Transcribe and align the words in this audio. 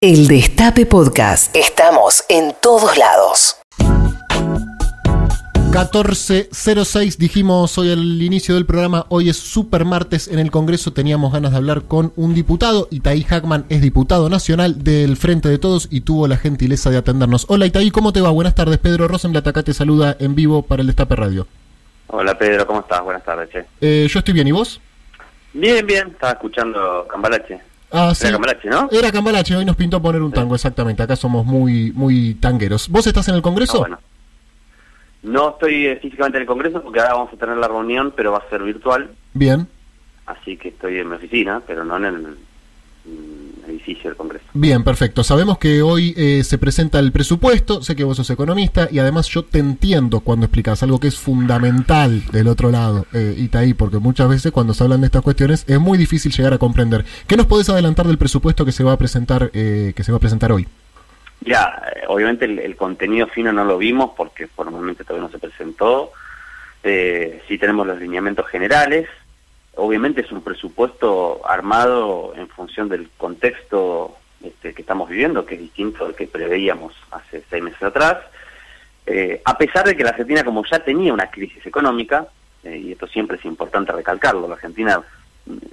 El 0.00 0.28
Destape 0.28 0.86
Podcast. 0.86 1.56
Estamos 1.56 2.24
en 2.28 2.54
todos 2.62 2.96
lados. 2.96 3.60
14.06 5.72 7.16
dijimos 7.16 7.76
hoy 7.78 7.90
al 7.90 8.22
inicio 8.22 8.54
del 8.54 8.64
programa, 8.64 9.06
hoy 9.08 9.28
es 9.28 9.38
super 9.38 9.84
martes 9.84 10.28
en 10.28 10.38
el 10.38 10.52
Congreso, 10.52 10.92
teníamos 10.92 11.32
ganas 11.32 11.50
de 11.50 11.56
hablar 11.56 11.82
con 11.82 12.12
un 12.14 12.32
diputado, 12.32 12.86
Itaí 12.92 13.24
Hackman 13.24 13.64
es 13.70 13.82
diputado 13.82 14.28
nacional 14.28 14.84
del 14.84 15.16
Frente 15.16 15.48
de 15.48 15.58
Todos 15.58 15.88
y 15.90 16.02
tuvo 16.02 16.28
la 16.28 16.36
gentileza 16.36 16.90
de 16.90 16.98
atendernos. 16.98 17.46
Hola 17.48 17.66
Itaí, 17.66 17.90
¿cómo 17.90 18.12
te 18.12 18.20
va? 18.20 18.30
Buenas 18.30 18.54
tardes, 18.54 18.78
Pedro 18.78 19.08
Rosenblatt 19.08 19.48
acá 19.48 19.64
te 19.64 19.74
saluda 19.74 20.16
en 20.20 20.36
vivo 20.36 20.62
para 20.62 20.82
el 20.82 20.86
Destape 20.86 21.16
Radio. 21.16 21.48
Hola 22.06 22.38
Pedro, 22.38 22.68
¿cómo 22.68 22.80
estás? 22.82 23.02
Buenas 23.02 23.24
tardes, 23.24 23.50
che. 23.50 23.64
Eh, 23.80 24.06
yo 24.08 24.20
estoy 24.20 24.32
bien, 24.32 24.46
¿y 24.46 24.52
vos? 24.52 24.80
Bien, 25.54 25.84
bien, 25.84 26.10
estaba 26.10 26.34
escuchando 26.34 27.04
Cambalache. 27.10 27.67
Ah, 27.90 28.14
sí. 28.14 28.26
Era 28.26 28.32
Cambalache, 28.32 28.68
¿no? 28.68 28.88
Era 28.90 29.12
Cambalache, 29.12 29.56
hoy 29.56 29.64
nos 29.64 29.76
pintó 29.76 30.02
poner 30.02 30.22
un 30.22 30.32
tango, 30.32 30.54
exactamente. 30.54 31.02
Acá 31.02 31.16
somos 31.16 31.46
muy 31.46 31.92
muy 31.92 32.34
tangueros. 32.34 32.88
¿Vos 32.88 33.06
estás 33.06 33.28
en 33.28 33.34
el 33.34 33.42
Congreso? 33.42 33.76
Ah, 33.76 33.80
bueno. 33.80 33.98
No 35.22 35.50
estoy 35.50 35.86
eh, 35.86 35.96
físicamente 35.96 36.38
en 36.38 36.42
el 36.42 36.46
Congreso 36.46 36.82
porque 36.82 37.00
ahora 37.00 37.14
vamos 37.14 37.32
a 37.32 37.36
tener 37.36 37.56
la 37.56 37.66
reunión, 37.66 38.12
pero 38.14 38.32
va 38.32 38.38
a 38.38 38.50
ser 38.50 38.62
virtual. 38.62 39.10
Bien, 39.34 39.66
Así 40.28 40.58
que 40.58 40.68
estoy 40.68 40.98
en 40.98 41.08
mi 41.08 41.16
oficina, 41.16 41.62
pero 41.66 41.84
no 41.84 41.96
en 41.96 42.04
el 42.04 42.36
edificio 43.70 44.10
del 44.10 44.16
Congreso. 44.16 44.44
bien, 44.52 44.84
perfecto. 44.84 45.22
Sabemos 45.24 45.58
que 45.58 45.82
hoy 45.82 46.14
eh, 46.16 46.42
se 46.44 46.58
presenta 46.58 46.98
el 46.98 47.12
presupuesto, 47.12 47.82
sé 47.82 47.96
que 47.96 48.04
vos 48.04 48.16
sos 48.16 48.30
economista 48.30 48.88
y 48.90 48.98
además 48.98 49.28
yo 49.28 49.44
te 49.44 49.58
entiendo 49.58 50.20
cuando 50.20 50.46
explicas 50.46 50.82
algo 50.82 51.00
que 51.00 51.08
es 51.08 51.18
fundamental 51.18 52.24
del 52.32 52.48
otro 52.48 52.70
lado, 52.70 53.06
eh, 53.12 53.34
Itaí, 53.36 53.74
porque 53.74 53.98
muchas 53.98 54.28
veces 54.28 54.52
cuando 54.52 54.74
se 54.74 54.84
hablan 54.84 55.00
de 55.00 55.06
estas 55.06 55.22
cuestiones 55.22 55.64
es 55.68 55.80
muy 55.80 55.98
difícil 55.98 56.32
llegar 56.32 56.52
a 56.52 56.58
comprender. 56.58 57.04
¿Qué 57.26 57.36
nos 57.36 57.46
podés 57.46 57.68
adelantar 57.68 58.06
del 58.06 58.18
presupuesto 58.18 58.64
que 58.64 58.72
se 58.72 58.84
va 58.84 58.92
a 58.92 58.98
presentar, 58.98 59.50
eh, 59.54 59.92
que 59.94 60.04
se 60.04 60.12
va 60.12 60.18
a 60.18 60.20
presentar 60.20 60.52
hoy? 60.52 60.66
Ya, 61.40 61.82
eh, 61.94 62.02
obviamente 62.08 62.44
el, 62.46 62.58
el 62.58 62.76
contenido 62.76 63.26
fino 63.28 63.52
no 63.52 63.64
lo 63.64 63.78
vimos 63.78 64.10
porque 64.16 64.48
formalmente 64.48 65.04
todavía 65.04 65.26
no 65.26 65.32
se 65.32 65.38
presentó. 65.38 66.12
Eh, 66.82 67.42
sí 67.48 67.58
tenemos 67.58 67.86
los 67.86 67.98
lineamientos 67.98 68.46
generales. 68.46 69.08
Obviamente 69.80 70.22
es 70.22 70.32
un 70.32 70.42
presupuesto 70.42 71.40
armado 71.48 72.32
en 72.36 72.48
función 72.48 72.88
del 72.88 73.08
contexto 73.16 74.16
este, 74.42 74.74
que 74.74 74.82
estamos 74.82 75.08
viviendo, 75.08 75.46
que 75.46 75.54
es 75.54 75.60
distinto 75.60 76.04
al 76.04 76.16
que 76.16 76.26
preveíamos 76.26 76.94
hace 77.12 77.44
seis 77.48 77.62
meses 77.62 77.82
atrás. 77.82 78.18
Eh, 79.06 79.40
a 79.44 79.56
pesar 79.56 79.86
de 79.86 79.96
que 79.96 80.02
la 80.02 80.10
Argentina, 80.10 80.42
como 80.42 80.64
ya 80.64 80.80
tenía 80.80 81.14
una 81.14 81.30
crisis 81.30 81.64
económica, 81.64 82.26
eh, 82.64 82.76
y 82.76 82.92
esto 82.92 83.06
siempre 83.06 83.36
es 83.36 83.44
importante 83.44 83.92
recalcarlo, 83.92 84.48
la 84.48 84.54
Argentina 84.54 85.00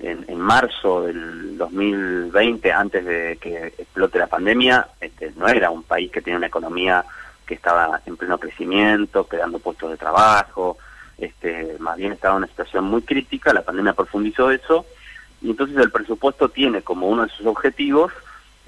en, 0.03 0.23
en 0.27 0.39
marzo 0.39 1.01
del 1.01 1.57
2020, 1.57 2.71
antes 2.71 3.03
de 3.03 3.37
que 3.41 3.73
explote 3.75 4.19
la 4.19 4.27
pandemia, 4.27 4.87
este, 5.01 5.33
no 5.35 5.47
era 5.47 5.71
un 5.71 5.81
país 5.81 6.11
que 6.11 6.21
tenía 6.21 6.37
una 6.37 6.47
economía 6.47 7.03
que 7.45 7.55
estaba 7.55 8.01
en 8.05 8.17
pleno 8.17 8.37
crecimiento, 8.37 9.23
creando 9.23 9.57
puestos 9.57 9.89
de 9.89 9.97
trabajo, 9.97 10.77
este, 11.17 11.77
más 11.79 11.97
bien 11.97 12.13
estaba 12.13 12.35
en 12.35 12.39
una 12.39 12.47
situación 12.47 12.85
muy 12.85 13.01
crítica, 13.01 13.53
la 13.53 13.63
pandemia 13.63 13.93
profundizó 13.93 14.51
eso, 14.51 14.85
y 15.41 15.51
entonces 15.51 15.77
el 15.77 15.91
presupuesto 15.91 16.49
tiene 16.49 16.81
como 16.81 17.07
uno 17.07 17.23
de 17.23 17.29
sus 17.29 17.45
objetivos 17.45 18.11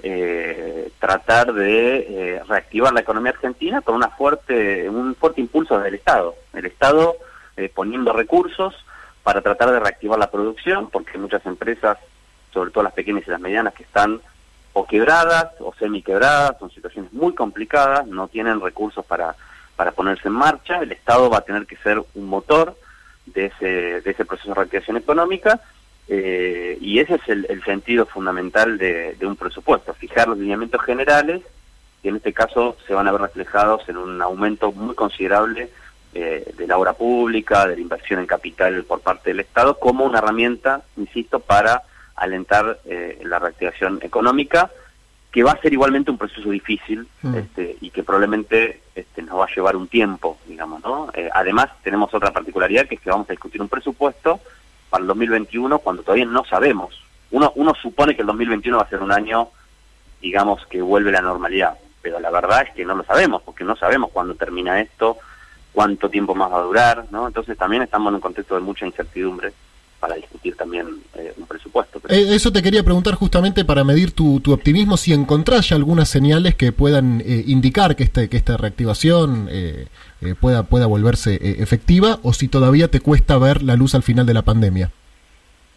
eh, 0.00 0.92
tratar 1.00 1.52
de 1.52 1.96
eh, 2.36 2.42
reactivar 2.48 2.92
la 2.92 3.00
economía 3.00 3.32
argentina 3.32 3.80
con 3.80 3.96
una 3.96 4.08
fuerte, 4.10 4.88
un 4.88 5.16
fuerte 5.16 5.40
impulso 5.40 5.78
del 5.80 5.96
Estado. 5.96 6.36
El 6.52 6.66
Estado 6.66 7.16
eh, 7.56 7.68
poniendo 7.74 8.12
recursos 8.12 8.74
para 9.24 9.42
tratar 9.42 9.72
de 9.72 9.80
reactivar 9.80 10.18
la 10.18 10.30
producción, 10.30 10.88
porque 10.90 11.18
muchas 11.18 11.44
empresas, 11.46 11.98
sobre 12.52 12.70
todo 12.70 12.84
las 12.84 12.92
pequeñas 12.92 13.24
y 13.26 13.30
las 13.30 13.40
medianas, 13.40 13.74
que 13.74 13.82
están 13.82 14.20
o 14.72 14.86
quebradas 14.86 15.48
o 15.58 15.74
semi-quebradas, 15.74 16.58
son 16.60 16.70
situaciones 16.70 17.12
muy 17.12 17.34
complicadas, 17.34 18.06
no 18.06 18.28
tienen 18.28 18.60
recursos 18.60 19.04
para, 19.04 19.34
para 19.78 19.92
ponerse 19.92 20.26
en 20.26 20.34
marcha. 20.34 20.80
El 20.80 20.90
Estado 20.90 21.30
va 21.30 21.38
a 21.38 21.42
tener 21.42 21.64
que 21.64 21.76
ser 21.76 22.02
un 22.14 22.26
motor 22.26 22.76
de 23.26 23.46
ese, 23.46 24.00
de 24.00 24.10
ese 24.10 24.24
proceso 24.24 24.48
de 24.48 24.54
reactivación 24.56 24.96
económica 24.96 25.60
eh, 26.08 26.76
y 26.80 26.98
ese 26.98 27.14
es 27.14 27.28
el, 27.28 27.46
el 27.48 27.62
sentido 27.62 28.04
fundamental 28.04 28.76
de, 28.76 29.14
de 29.14 29.26
un 29.26 29.36
presupuesto, 29.36 29.94
fijar 29.94 30.26
los 30.26 30.38
lineamientos 30.38 30.82
generales 30.82 31.42
que 32.02 32.08
en 32.08 32.16
este 32.16 32.32
caso 32.32 32.76
se 32.88 32.94
van 32.94 33.06
a 33.06 33.12
ver 33.12 33.20
reflejados 33.20 33.88
en 33.88 33.98
un 33.98 34.20
aumento 34.20 34.72
muy 34.72 34.96
considerable 34.96 35.70
eh, 36.12 36.52
de 36.56 36.66
la 36.66 36.76
obra 36.76 36.94
pública, 36.94 37.68
de 37.68 37.76
la 37.76 37.82
inversión 37.82 38.18
en 38.18 38.26
capital 38.26 38.82
por 38.82 39.00
parte 39.00 39.30
del 39.30 39.40
Estado, 39.40 39.78
como 39.78 40.04
una 40.04 40.18
herramienta, 40.18 40.82
insisto, 40.96 41.38
para 41.38 41.82
alentar 42.16 42.80
eh, 42.86 43.20
la 43.22 43.38
reactivación 43.38 44.00
económica, 44.02 44.70
que 45.30 45.44
va 45.44 45.52
a 45.52 45.60
ser 45.60 45.72
igualmente 45.72 46.10
un 46.10 46.18
proceso 46.18 46.50
difícil 46.50 47.06
Mm. 47.22 47.34
este, 47.34 47.76
y 47.80 47.90
que 47.90 48.02
probablemente 48.02 48.80
este, 48.98 49.22
nos 49.22 49.38
va 49.38 49.44
a 49.44 49.54
llevar 49.54 49.76
un 49.76 49.88
tiempo, 49.88 50.38
digamos, 50.46 50.82
¿no? 50.82 51.10
Eh, 51.14 51.28
además, 51.32 51.70
tenemos 51.82 52.12
otra 52.12 52.32
particularidad, 52.32 52.86
que 52.86 52.96
es 52.96 53.00
que 53.00 53.10
vamos 53.10 53.28
a 53.28 53.32
discutir 53.32 53.62
un 53.62 53.68
presupuesto 53.68 54.40
para 54.90 55.02
el 55.02 55.08
2021 55.08 55.78
cuando 55.78 56.02
todavía 56.02 56.24
no 56.24 56.44
sabemos. 56.44 57.00
Uno, 57.30 57.52
uno 57.56 57.74
supone 57.74 58.14
que 58.14 58.22
el 58.22 58.26
2021 58.26 58.76
va 58.76 58.84
a 58.84 58.88
ser 58.88 59.00
un 59.00 59.12
año, 59.12 59.48
digamos, 60.20 60.66
que 60.66 60.82
vuelve 60.82 61.12
la 61.12 61.20
normalidad, 61.20 61.78
pero 62.02 62.18
la 62.18 62.30
verdad 62.30 62.62
es 62.62 62.74
que 62.74 62.84
no 62.84 62.94
lo 62.94 63.04
sabemos, 63.04 63.42
porque 63.42 63.64
no 63.64 63.76
sabemos 63.76 64.10
cuándo 64.10 64.34
termina 64.34 64.80
esto, 64.80 65.18
cuánto 65.72 66.08
tiempo 66.08 66.34
más 66.34 66.50
va 66.50 66.58
a 66.58 66.62
durar, 66.62 67.04
¿no? 67.10 67.28
Entonces 67.28 67.56
también 67.56 67.82
estamos 67.82 68.10
en 68.10 68.16
un 68.16 68.20
contexto 68.20 68.54
de 68.54 68.62
mucha 68.62 68.86
incertidumbre 68.86 69.52
para 70.00 70.14
discutir 70.14 70.54
también 70.56 70.86
eh, 71.14 71.32
un 71.36 71.46
presupuesto. 71.46 71.98
Pero- 72.00 72.14
Eh, 72.14 72.34
eso 72.34 72.52
te 72.52 72.62
quería 72.62 72.82
preguntar 72.84 73.14
justamente 73.14 73.64
para 73.64 73.82
medir 73.84 74.12
tu, 74.12 74.40
tu 74.40 74.52
optimismo, 74.52 74.96
si 74.96 75.12
encontrás 75.12 75.68
ya 75.70 75.76
algunas 75.76 76.08
señales 76.08 76.54
que 76.54 76.70
puedan 76.72 77.20
eh, 77.20 77.42
indicar 77.46 77.96
que, 77.96 78.04
este, 78.04 78.28
que 78.28 78.36
esta 78.36 78.56
reactivación 78.56 79.48
eh, 79.50 79.86
eh, 80.20 80.34
pueda, 80.40 80.62
pueda 80.64 80.86
volverse 80.86 81.34
eh, 81.34 81.56
efectiva 81.58 82.18
o 82.22 82.32
si 82.32 82.48
todavía 82.48 82.88
te 82.88 83.00
cuesta 83.00 83.38
ver 83.38 83.62
la 83.62 83.74
luz 83.76 83.94
al 83.94 84.02
final 84.04 84.24
de 84.26 84.34
la 84.34 84.42
pandemia. 84.42 84.90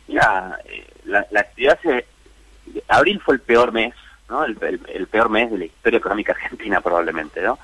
Mira, 0.08 0.58
la, 1.06 1.26
la 1.32 1.40
actividad 1.40 1.80
se... 1.82 2.06
Abril 2.88 3.20
fue 3.26 3.36
el 3.36 3.42
peor 3.42 3.72
mes, 3.72 3.94
¿no? 4.30 4.46
El, 4.46 4.58
el- 4.62 4.82
el 4.94 5.08
peor 5.08 5.30
mes 5.30 5.50
de 5.52 5.58
la 5.58 5.66
historia 5.66 5.98
económica 5.98 6.32
argentina 6.40 6.80
probablemente, 6.82 7.42
¿no? 7.42 7.58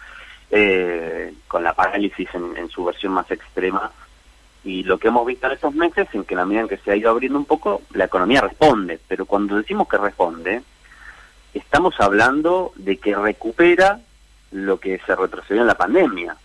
Con 1.48 1.64
la 1.64 1.74
parálisis 1.74 2.28
en, 2.34 2.56
en 2.58 2.70
su 2.70 2.84
versión 2.86 3.12
más 3.14 3.30
extrema. 3.32 3.92
Y 4.68 4.84
lo 4.84 4.98
que 4.98 5.08
hemos 5.08 5.26
visto 5.26 5.48
en 5.48 5.54
estos 5.54 5.74
meses, 5.74 6.10
en 6.12 6.26
que 6.26 6.36
la 6.36 6.46
medida 6.46 6.62
en 6.62 6.68
que 6.68 6.78
se 6.78 6.92
ha 6.92 6.96
ido 6.96 7.10
abriendo 7.10 7.40
un 7.40 7.46
poco, 7.46 7.84
la 7.94 8.04
economía 8.04 8.42
responde. 8.42 9.00
Pero 9.08 9.26
cuando 9.26 9.56
decimos 9.56 9.88
que 9.88 9.98
responde, 9.98 10.62
estamos 11.54 11.96
hablando 12.00 12.74
de 12.76 12.98
que 12.98 13.16
recupera 13.16 14.02
lo 14.52 14.78
que 14.78 15.00
se 15.06 15.16
retrocedió 15.16 15.62
en 15.62 15.68
la 15.68 15.78
pandemia. 15.78 16.36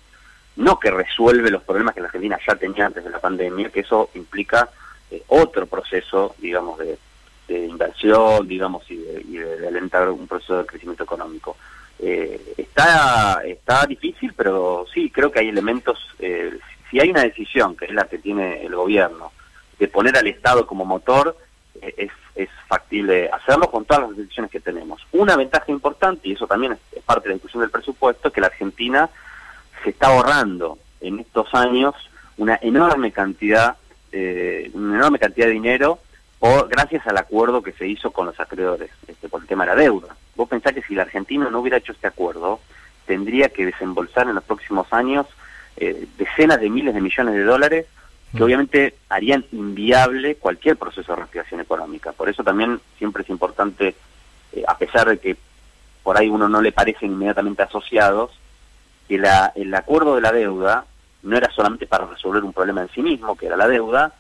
No 0.55 0.79
que 0.79 0.93
resuelve 0.93 1.51
los 1.51 1.65
problemas 1.65 1.95
que 1.95 2.01
la 2.01 2.07
Argentina 2.07 2.39
ya 2.47 2.55
tenía 2.55 2.87
antes 2.87 3.03
de 3.03 3.11
la 3.11 3.19
pandemia, 3.19 3.71
que 3.71 3.81
eso 3.81 4.11
implica 4.15 4.69
eh, 5.11 5.25
otro 5.27 5.67
proceso, 5.67 6.37
digamos, 6.39 6.79
de, 6.79 6.99
inversión, 7.49 8.49
digamos, 8.49 8.89
y 8.91 8.97
de, 8.97 9.21
y 9.29 9.37
de 9.37 9.69
alentar 9.69 10.09
un 10.09 10.29
proceso 10.29 10.59
de 10.59 10.67
crecimiento 10.67 11.03
económico. 11.03 11.57
Eh, 11.99 12.55
está, 12.57 13.43
está 13.45 13.85
difícil, 13.87 14.33
pero 14.35 14.87
sí, 14.93 15.11
creo 15.11 15.31
que 15.31 15.41
hay 15.41 15.49
elementos, 15.49 15.99
eh, 16.19 16.59
si 16.93 17.01
hay 17.01 17.11
una 17.11 17.23
decisión, 17.23 17.75
que 17.75 17.87
es 17.87 17.93
la 17.93 18.05
que 18.05 18.19
tiene 18.19 18.65
el 18.67 18.77
gobierno, 18.77 19.33
de 19.79 19.89
poner 19.89 20.15
al 20.17 20.27
Estado 20.27 20.67
como 20.67 20.85
motor, 20.85 21.35
eh, 21.81 21.95
es, 21.97 22.11
es 22.35 22.51
factible 22.69 23.31
hacerlo 23.33 23.71
con 23.71 23.87
todas 23.87 24.03
las 24.11 24.17
decisiones 24.17 24.51
que 24.51 24.61
tenemos. 24.61 25.01
Una 25.13 25.35
ventaja 25.35 25.73
importante, 25.73 26.29
y 26.29 26.33
eso 26.33 26.47
también 26.47 26.73
es, 26.73 27.03
parte 27.03 27.25
de 27.25 27.29
la 27.31 27.35
discusión 27.37 27.63
del 27.63 27.71
presupuesto, 27.71 28.29
es 28.29 28.35
que 28.35 28.43
la 28.43 28.49
Argentina 28.49 29.09
se 29.83 29.91
está 29.91 30.09
ahorrando 30.09 30.79
en 31.01 31.21
estos 31.21 31.53
años 31.55 31.95
una 32.37 32.59
enorme 32.61 33.11
cantidad, 33.11 33.77
eh, 34.13 34.71
una 34.75 34.97
enorme 34.97 35.19
cantidad 35.19 35.47
de 35.47 35.53
dinero 35.53 35.99
por, 36.39 36.69
gracias 36.69 37.07
al 37.07 37.17
acuerdo 37.17 37.63
que 37.63 37.73
se 37.73 37.89
hizo 37.89 38.11
con 38.11 38.27
los 38.27 38.39
acreedores 38.39 38.91
este, 39.09 39.31
por 39.31 39.41
el 39.41 39.47
tema 39.47 39.65
de 39.65 39.71
la 39.71 39.83
deuda. 39.83 40.15
Vos 40.37 40.47
pensás 40.47 40.75
que 40.75 40.83
si 40.83 40.95
la 40.95 41.03
Argentina 41.03 41.49
no 41.49 41.61
hubiera 41.61 41.79
hecho 41.79 41.93
este 41.93 42.07
acuerdo, 42.07 42.61
tendría 43.07 43.49
que 43.49 43.65
desembolsar 43.65 44.29
en 44.29 44.35
los 44.35 44.45
próximos 44.45 44.87
años 44.93 45.27
eh, 45.77 46.07
decenas 46.19 46.61
de 46.61 46.71
miles 46.71 46.95
de 46.95 47.01
millones 47.01 47.35
de 47.35 47.45
dólares 47.45 47.87
que 48.33 48.39
Mm. 48.39 48.43
obviamente 48.45 48.95
harían 49.11 49.45
inviable 49.53 50.37
cualquier 50.37 50.77
proceso 50.77 51.13
de 51.13 51.17
reactivación 51.17 51.61
económica. 51.61 52.13
Por 52.13 52.29
eso 52.29 52.43
también 52.43 52.81
siempre 52.97 53.23
es 53.23 53.31
importante, 53.31 53.95
eh, 54.53 54.63
a 54.67 54.77
pesar 54.79 55.09
de 55.09 55.19
que 55.19 55.37
por 56.03 56.17
ahí 56.17 56.29
uno 56.29 56.49
no 56.49 56.63
le 56.63 56.73
parecen 56.73 57.13
inmediatamente 57.13 57.63
asociados, 57.63 58.31
que 59.07 59.19
la, 59.19 59.53
el 59.55 59.75
acuerdo 59.75 60.15
de 60.15 60.23
la 60.23 60.33
deuda 60.33 60.87
no 61.23 61.37
era 61.37 61.51
solamente 61.51 61.87
para 61.87 62.07
resolver 62.07 62.43
un 62.43 62.53
problema 62.53 62.83
en 62.83 62.89
sí 62.91 63.03
mismo, 63.03 63.37
que 63.37 63.47
era 63.47 63.57
la 63.57 63.69
deuda, 63.69 64.13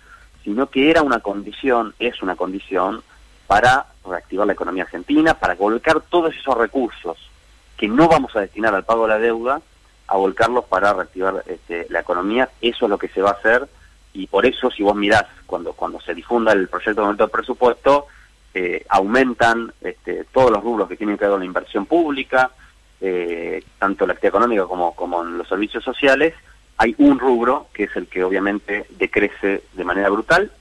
sino 0.44 0.68
que 0.68 0.90
era 0.90 1.02
una 1.02 1.20
condición, 1.20 1.94
es 1.98 2.22
una 2.22 2.36
condición 2.36 3.02
para 3.46 3.86
reactivar 4.06 4.46
la 4.46 4.52
economía 4.52 4.84
argentina, 4.84 5.34
para 5.34 5.54
volcar 5.54 6.00
todos 6.02 6.34
esos 6.34 6.56
recursos 6.56 7.16
que 7.76 7.88
no 7.88 8.08
vamos 8.08 8.36
a 8.36 8.40
destinar 8.40 8.74
al 8.74 8.84
pago 8.84 9.02
de 9.02 9.08
la 9.08 9.18
deuda, 9.18 9.60
a 10.12 10.16
volcarlos 10.18 10.66
para 10.66 10.92
reactivar 10.92 11.42
este, 11.46 11.86
la 11.88 12.00
economía. 12.00 12.50
Eso 12.60 12.84
es 12.84 12.90
lo 12.90 12.98
que 12.98 13.08
se 13.08 13.22
va 13.22 13.30
a 13.30 13.32
hacer 13.32 13.66
y 14.12 14.26
por 14.26 14.44
eso 14.44 14.70
si 14.70 14.82
vos 14.82 14.94
mirás 14.94 15.24
cuando, 15.46 15.72
cuando 15.72 16.00
se 16.02 16.14
difunda 16.14 16.52
el 16.52 16.68
proyecto 16.68 17.00
de 17.00 17.06
aumento 17.06 17.24
del 17.24 17.30
presupuesto, 17.30 18.06
eh, 18.52 18.84
aumentan 18.90 19.72
este, 19.80 20.24
todos 20.30 20.50
los 20.50 20.62
rubros 20.62 20.86
que 20.86 20.98
tienen 20.98 21.16
que 21.16 21.24
ver 21.24 21.32
con 21.32 21.40
la 21.40 21.46
inversión 21.46 21.86
pública, 21.86 22.50
eh, 23.00 23.64
tanto 23.78 24.06
la 24.06 24.12
actividad 24.12 24.36
económica 24.36 24.66
como, 24.66 24.94
como 24.94 25.22
en 25.22 25.38
los 25.38 25.48
servicios 25.48 25.82
sociales, 25.82 26.34
hay 26.76 26.94
un 26.98 27.18
rubro 27.18 27.68
que 27.72 27.84
es 27.84 27.96
el 27.96 28.06
que 28.06 28.22
obviamente 28.22 28.84
decrece 28.90 29.62
de 29.72 29.84
manera 29.84 30.10
brutal, 30.10 30.52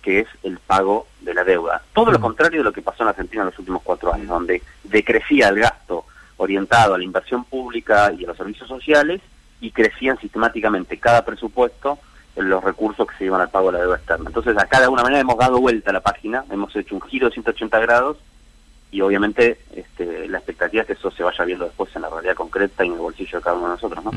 que 0.00 0.20
es 0.20 0.28
el 0.42 0.58
pago 0.60 1.08
de 1.20 1.34
la 1.34 1.44
deuda. 1.44 1.82
Todo 1.92 2.10
lo 2.10 2.20
contrario 2.20 2.60
de 2.60 2.64
lo 2.64 2.72
que 2.72 2.80
pasó 2.80 3.02
en 3.02 3.10
Argentina 3.10 3.42
en 3.42 3.50
los 3.50 3.58
últimos 3.58 3.82
cuatro 3.82 4.14
años, 4.14 4.28
donde 4.28 4.62
decrecía 4.82 5.48
el 5.48 5.58
gasto 5.58 6.06
orientado 6.36 6.94
a 6.94 6.98
la 6.98 7.04
inversión 7.04 7.44
pública 7.44 8.12
y 8.16 8.24
a 8.24 8.28
los 8.28 8.36
servicios 8.36 8.68
sociales 8.68 9.20
y 9.60 9.70
crecían 9.70 10.18
sistemáticamente 10.18 10.98
cada 10.98 11.24
presupuesto 11.24 11.98
en 12.36 12.48
los 12.48 12.62
recursos 12.62 13.06
que 13.06 13.16
se 13.16 13.24
iban 13.24 13.40
al 13.40 13.50
pago 13.50 13.70
de 13.70 13.78
la 13.78 13.84
deuda 13.84 13.96
externa. 13.96 14.24
Entonces, 14.26 14.56
acá 14.58 14.78
de 14.78 14.84
alguna 14.84 15.02
manera 15.02 15.20
hemos 15.20 15.38
dado 15.38 15.60
vuelta 15.60 15.90
a 15.90 15.94
la 15.94 16.00
página, 16.00 16.44
hemos 16.50 16.74
hecho 16.74 16.94
un 16.94 17.02
giro 17.02 17.28
de 17.28 17.34
180 17.34 17.78
grados 17.80 18.18
y 18.94 19.00
obviamente 19.00 19.58
este, 19.74 20.28
la 20.28 20.38
expectativa 20.38 20.82
es 20.82 20.86
que 20.86 20.92
eso 20.92 21.10
se 21.10 21.24
vaya 21.24 21.44
viendo 21.44 21.64
después 21.64 21.90
en 21.96 22.02
la 22.02 22.10
realidad 22.10 22.36
concreta 22.36 22.84
y 22.84 22.86
en 22.86 22.94
el 22.94 23.00
bolsillo 23.00 23.38
de 23.38 23.42
cada 23.42 23.56
uno 23.56 23.66
de 23.66 23.72
nosotros. 23.72 24.04
¿no? 24.04 24.12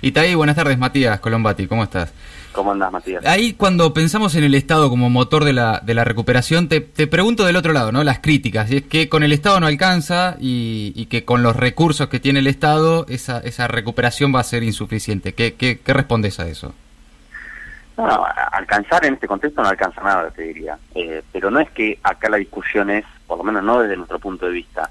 Y 0.00 0.34
buenas 0.36 0.54
tardes, 0.54 0.78
Matías 0.78 1.18
Colombati, 1.18 1.66
¿cómo 1.66 1.82
estás? 1.82 2.14
¿Cómo 2.52 2.70
andás, 2.70 2.92
Matías? 2.92 3.26
Ahí 3.26 3.54
cuando 3.54 3.92
pensamos 3.92 4.36
en 4.36 4.44
el 4.44 4.54
Estado 4.54 4.88
como 4.90 5.10
motor 5.10 5.42
de 5.42 5.52
la, 5.52 5.80
de 5.80 5.94
la 5.94 6.04
recuperación, 6.04 6.68
te, 6.68 6.80
te 6.80 7.08
pregunto 7.08 7.44
del 7.44 7.56
otro 7.56 7.72
lado, 7.72 7.90
¿no? 7.90 8.04
Las 8.04 8.20
críticas, 8.20 8.70
y 8.70 8.76
es 8.76 8.82
que 8.84 9.08
con 9.08 9.24
el 9.24 9.32
Estado 9.32 9.58
no 9.58 9.66
alcanza 9.66 10.36
y, 10.38 10.92
y, 10.94 11.06
que 11.06 11.24
con 11.24 11.42
los 11.42 11.56
recursos 11.56 12.08
que 12.08 12.20
tiene 12.20 12.38
el 12.38 12.46
Estado 12.46 13.06
esa, 13.08 13.40
esa 13.40 13.66
recuperación 13.66 14.32
va 14.32 14.38
a 14.38 14.44
ser 14.44 14.62
insuficiente. 14.62 15.32
¿Qué, 15.34 15.54
qué, 15.54 15.80
qué 15.80 15.92
respondes 15.92 16.38
a 16.38 16.46
eso? 16.46 16.72
No, 17.96 18.24
alcanzar 18.52 19.04
en 19.04 19.14
este 19.14 19.28
contexto 19.28 19.62
no 19.62 19.68
alcanza 19.68 20.00
nada, 20.02 20.30
te 20.30 20.42
diría. 20.42 20.78
Eh, 20.94 21.22
pero 21.30 21.50
no 21.50 21.60
es 21.60 21.70
que 21.70 21.98
acá 22.02 22.30
la 22.30 22.38
discusión 22.38 22.90
es, 22.90 23.04
por 23.32 23.38
lo 23.38 23.44
menos 23.44 23.64
no 23.64 23.80
desde 23.80 23.96
nuestro 23.96 24.18
punto 24.18 24.44
de 24.44 24.52
vista, 24.52 24.90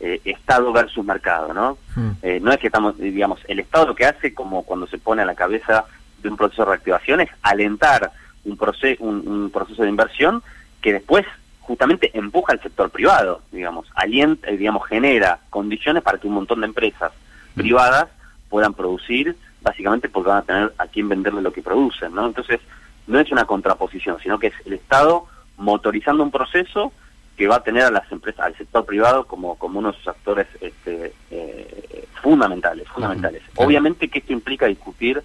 eh, 0.00 0.18
Estado 0.24 0.72
versus 0.72 1.04
mercado, 1.04 1.52
¿no? 1.52 1.76
Hmm. 1.94 2.12
Eh, 2.22 2.40
no 2.40 2.50
es 2.50 2.56
que 2.56 2.68
estamos, 2.68 2.96
digamos, 2.96 3.40
el 3.48 3.60
Estado 3.60 3.88
lo 3.88 3.94
que 3.94 4.06
hace, 4.06 4.32
como 4.32 4.62
cuando 4.62 4.86
se 4.86 4.96
pone 4.96 5.20
a 5.20 5.26
la 5.26 5.34
cabeza 5.34 5.84
de 6.22 6.30
un 6.30 6.38
proceso 6.38 6.62
de 6.62 6.70
reactivación, 6.70 7.20
es 7.20 7.28
alentar 7.42 8.10
un, 8.46 8.56
proceso, 8.56 9.04
un, 9.04 9.50
proceso 9.52 9.82
de 9.82 9.90
inversión 9.90 10.42
que 10.80 10.94
después 10.94 11.26
justamente 11.60 12.10
empuja 12.14 12.54
al 12.54 12.62
sector 12.62 12.88
privado, 12.88 13.42
digamos, 13.52 13.86
alienta, 13.94 14.50
digamos, 14.50 14.88
genera 14.88 15.40
condiciones 15.50 16.02
para 16.02 16.16
que 16.16 16.28
un 16.28 16.32
montón 16.32 16.60
de 16.60 16.68
empresas 16.68 17.12
hmm. 17.56 17.60
privadas 17.60 18.08
puedan 18.48 18.72
producir 18.72 19.36
básicamente 19.60 20.08
porque 20.08 20.30
van 20.30 20.38
a 20.38 20.42
tener 20.42 20.72
a 20.78 20.86
quién 20.86 21.10
venderle 21.10 21.42
lo 21.42 21.52
que 21.52 21.62
producen, 21.62 22.14
¿no? 22.14 22.26
Entonces, 22.26 22.58
no 23.06 23.20
es 23.20 23.30
una 23.30 23.44
contraposición, 23.44 24.16
sino 24.22 24.38
que 24.38 24.46
es 24.46 24.54
el 24.64 24.72
Estado 24.72 25.26
motorizando 25.58 26.22
un 26.22 26.30
proceso 26.30 26.92
que 27.36 27.48
va 27.48 27.56
a 27.56 27.62
tener 27.62 27.84
a 27.84 27.90
las 27.90 28.10
empresas, 28.12 28.46
al 28.46 28.56
sector 28.56 28.84
privado 28.84 29.26
como, 29.26 29.56
como 29.56 29.78
uno 29.78 29.92
de 29.92 29.98
sus 29.98 30.08
actores 30.08 30.46
este, 30.60 31.12
eh, 31.30 32.06
fundamentales, 32.20 32.88
fundamentales. 32.88 33.42
Obviamente 33.56 34.08
que 34.08 34.18
esto 34.18 34.32
implica 34.32 34.66
discutir 34.66 35.22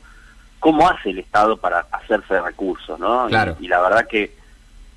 cómo 0.59 0.87
hace 0.89 1.09
el 1.11 1.19
Estado 1.19 1.57
para 1.57 1.85
hacerse 1.91 2.35
de 2.35 2.41
recursos, 2.41 2.99
¿no? 2.99 3.27
Claro. 3.27 3.57
Y, 3.59 3.67
la 3.67 3.81
verdad 3.81 4.07
que 4.07 4.35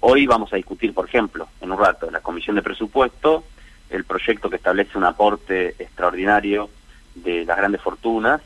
hoy 0.01 0.27
vamos 0.27 0.53
a 0.53 0.57
discutir, 0.57 0.95
por 0.95 1.07
ejemplo, 1.07 1.49
en 1.61 1.73
un 1.73 1.79
rato, 1.79 2.07
en 2.07 2.13
la 2.13 2.21
Comisión 2.21 2.57
de 2.57 2.63
Presupuesto, 2.63 3.45
el 3.91 4.05
proyecto 4.05 4.49
que 4.49 4.57
establece 4.57 4.97
un 4.97 5.05
aporte 5.05 5.75
extraordinario 5.79 6.71
de 7.15 7.45
las 7.45 7.57
grandes 7.57 7.81
fortunas 7.83 8.41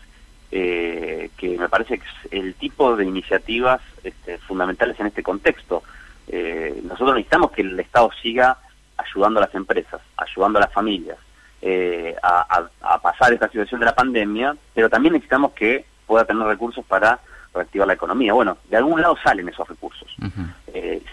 eh, 0.57 1.31
que 1.37 1.59
me 1.59 1.69
parece 1.69 1.99
que 1.99 2.05
es 2.05 2.33
el 2.33 2.55
tipo 2.55 2.95
de 2.97 3.05
iniciativas 3.05 3.81
este, 4.05 4.39
fundamentales 4.39 4.99
en 5.01 5.07
este 5.07 5.23
contexto. 5.23 5.83
Eh, 6.29 6.81
nosotros 6.85 7.15
necesitamos 7.15 7.51
que 7.53 7.63
el 7.63 7.79
Estado 7.79 8.11
siga 8.23 8.59
ayudando 8.97 9.41
a 9.41 9.47
las 9.47 9.55
empresas, 9.55 10.01
ayudando 10.17 10.59
a 10.59 10.63
las 10.63 10.73
familias 10.73 11.19
eh, 11.61 12.15
a, 12.23 12.69
pasar 13.03 13.33
esta 13.33 13.49
situación 13.49 13.81
de 13.81 13.87
la 13.87 13.95
pandemia, 13.95 14.57
pero 14.75 14.89
también 14.89 15.13
necesitamos 15.13 15.53
que 15.53 15.85
pueda 16.07 16.25
tener 16.25 16.47
recursos 16.47 16.85
para 16.85 17.19
reactivar 17.53 17.87
la 17.87 17.95
economía. 17.95 18.33
Bueno, 18.33 18.59
de 18.69 18.77
algún 18.77 19.01
lado 19.01 19.17
salen 19.23 19.49
esos 19.49 19.69
recursos. 19.69 20.15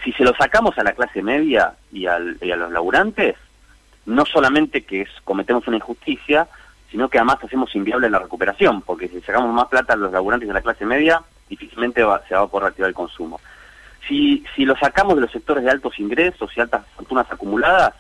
si 0.04 0.12
se 0.14 0.24
los 0.24 0.36
sacamos 0.38 0.78
a 0.78 0.84
la 0.84 0.94
clase 0.94 1.22
media 1.22 1.74
y, 1.92 2.02
y 2.02 2.08
a 2.08 2.20
los 2.20 2.72
laburantes, 2.72 3.36
no 4.06 4.26
solamente 4.26 4.84
que 4.84 5.02
es, 5.02 5.10
cometemos 5.24 5.68
una 5.68 5.78
injusticia, 5.78 6.48
sino 6.92 7.10
que 7.10 7.18
además 7.18 7.38
hacemos 7.42 7.74
inviable 7.76 8.10
la 8.10 8.20
recuperación, 8.20 8.82
porque 8.82 9.08
si 9.08 9.22
sacamos 9.22 9.54
más 9.54 9.68
plata 9.68 9.94
a 9.94 9.96
los 9.96 10.12
laburantes 10.12 10.48
de 10.48 10.54
la 10.54 10.62
clase 10.62 10.86
media, 10.86 11.22
difícilmente 11.50 12.02
se 12.28 12.36
va 12.36 12.42
a 12.42 12.48
poder 12.48 12.64
reactivar 12.64 12.90
el 12.90 12.96
consumo. 12.96 13.40
Si, 14.08 14.44
si 14.56 14.66
lo 14.66 14.76
sacamos 14.78 15.16
de 15.16 15.22
los 15.22 15.32
sectores 15.32 15.64
de 15.64 15.72
altos 15.72 16.00
ingresos 16.00 16.52
y 16.56 16.60
altas 16.60 16.86
fortunas 16.96 17.28
acumuladas, 17.30 17.94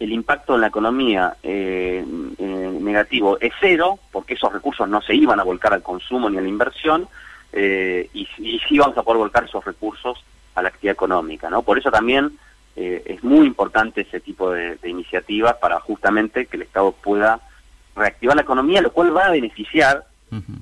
el 0.00 0.12
impacto 0.12 0.54
en 0.54 0.62
la 0.62 0.66
economía 0.68 1.36
eh, 1.42 2.04
eh, 2.38 2.78
negativo 2.80 3.38
es 3.40 3.52
cero, 3.60 3.98
porque 4.10 4.34
esos 4.34 4.52
recursos 4.52 4.88
no 4.88 5.00
se 5.02 5.14
iban 5.14 5.38
a 5.38 5.44
volcar 5.44 5.72
al 5.72 5.82
consumo 5.82 6.28
ni 6.28 6.38
a 6.38 6.40
la 6.40 6.48
inversión, 6.48 7.08
eh, 7.52 8.10
y, 8.12 8.28
y, 8.38 8.58
sí 8.68 8.78
vamos 8.78 8.98
a 8.98 9.02
poder 9.02 9.18
volcar 9.18 9.44
esos 9.44 9.64
recursos 9.64 10.24
a 10.56 10.62
la 10.62 10.68
actividad 10.68 10.94
económica. 10.94 11.48
¿no? 11.50 11.62
Por 11.62 11.78
eso 11.78 11.90
también 11.90 12.38
es 12.76 13.22
muy 13.22 13.46
importante 13.46 14.00
ese 14.00 14.18
tipo 14.18 14.50
de 14.50 14.76
iniciativas 14.82 15.54
para 15.58 15.78
justamente 15.78 16.46
que 16.46 16.56
el 16.56 16.62
Estado 16.62 16.90
pueda 16.90 17.38
reactivar 17.94 18.36
la 18.36 18.42
economía, 18.42 18.80
lo 18.80 18.92
cual 18.92 19.16
va 19.16 19.26
a 19.26 19.30
beneficiar 19.30 20.06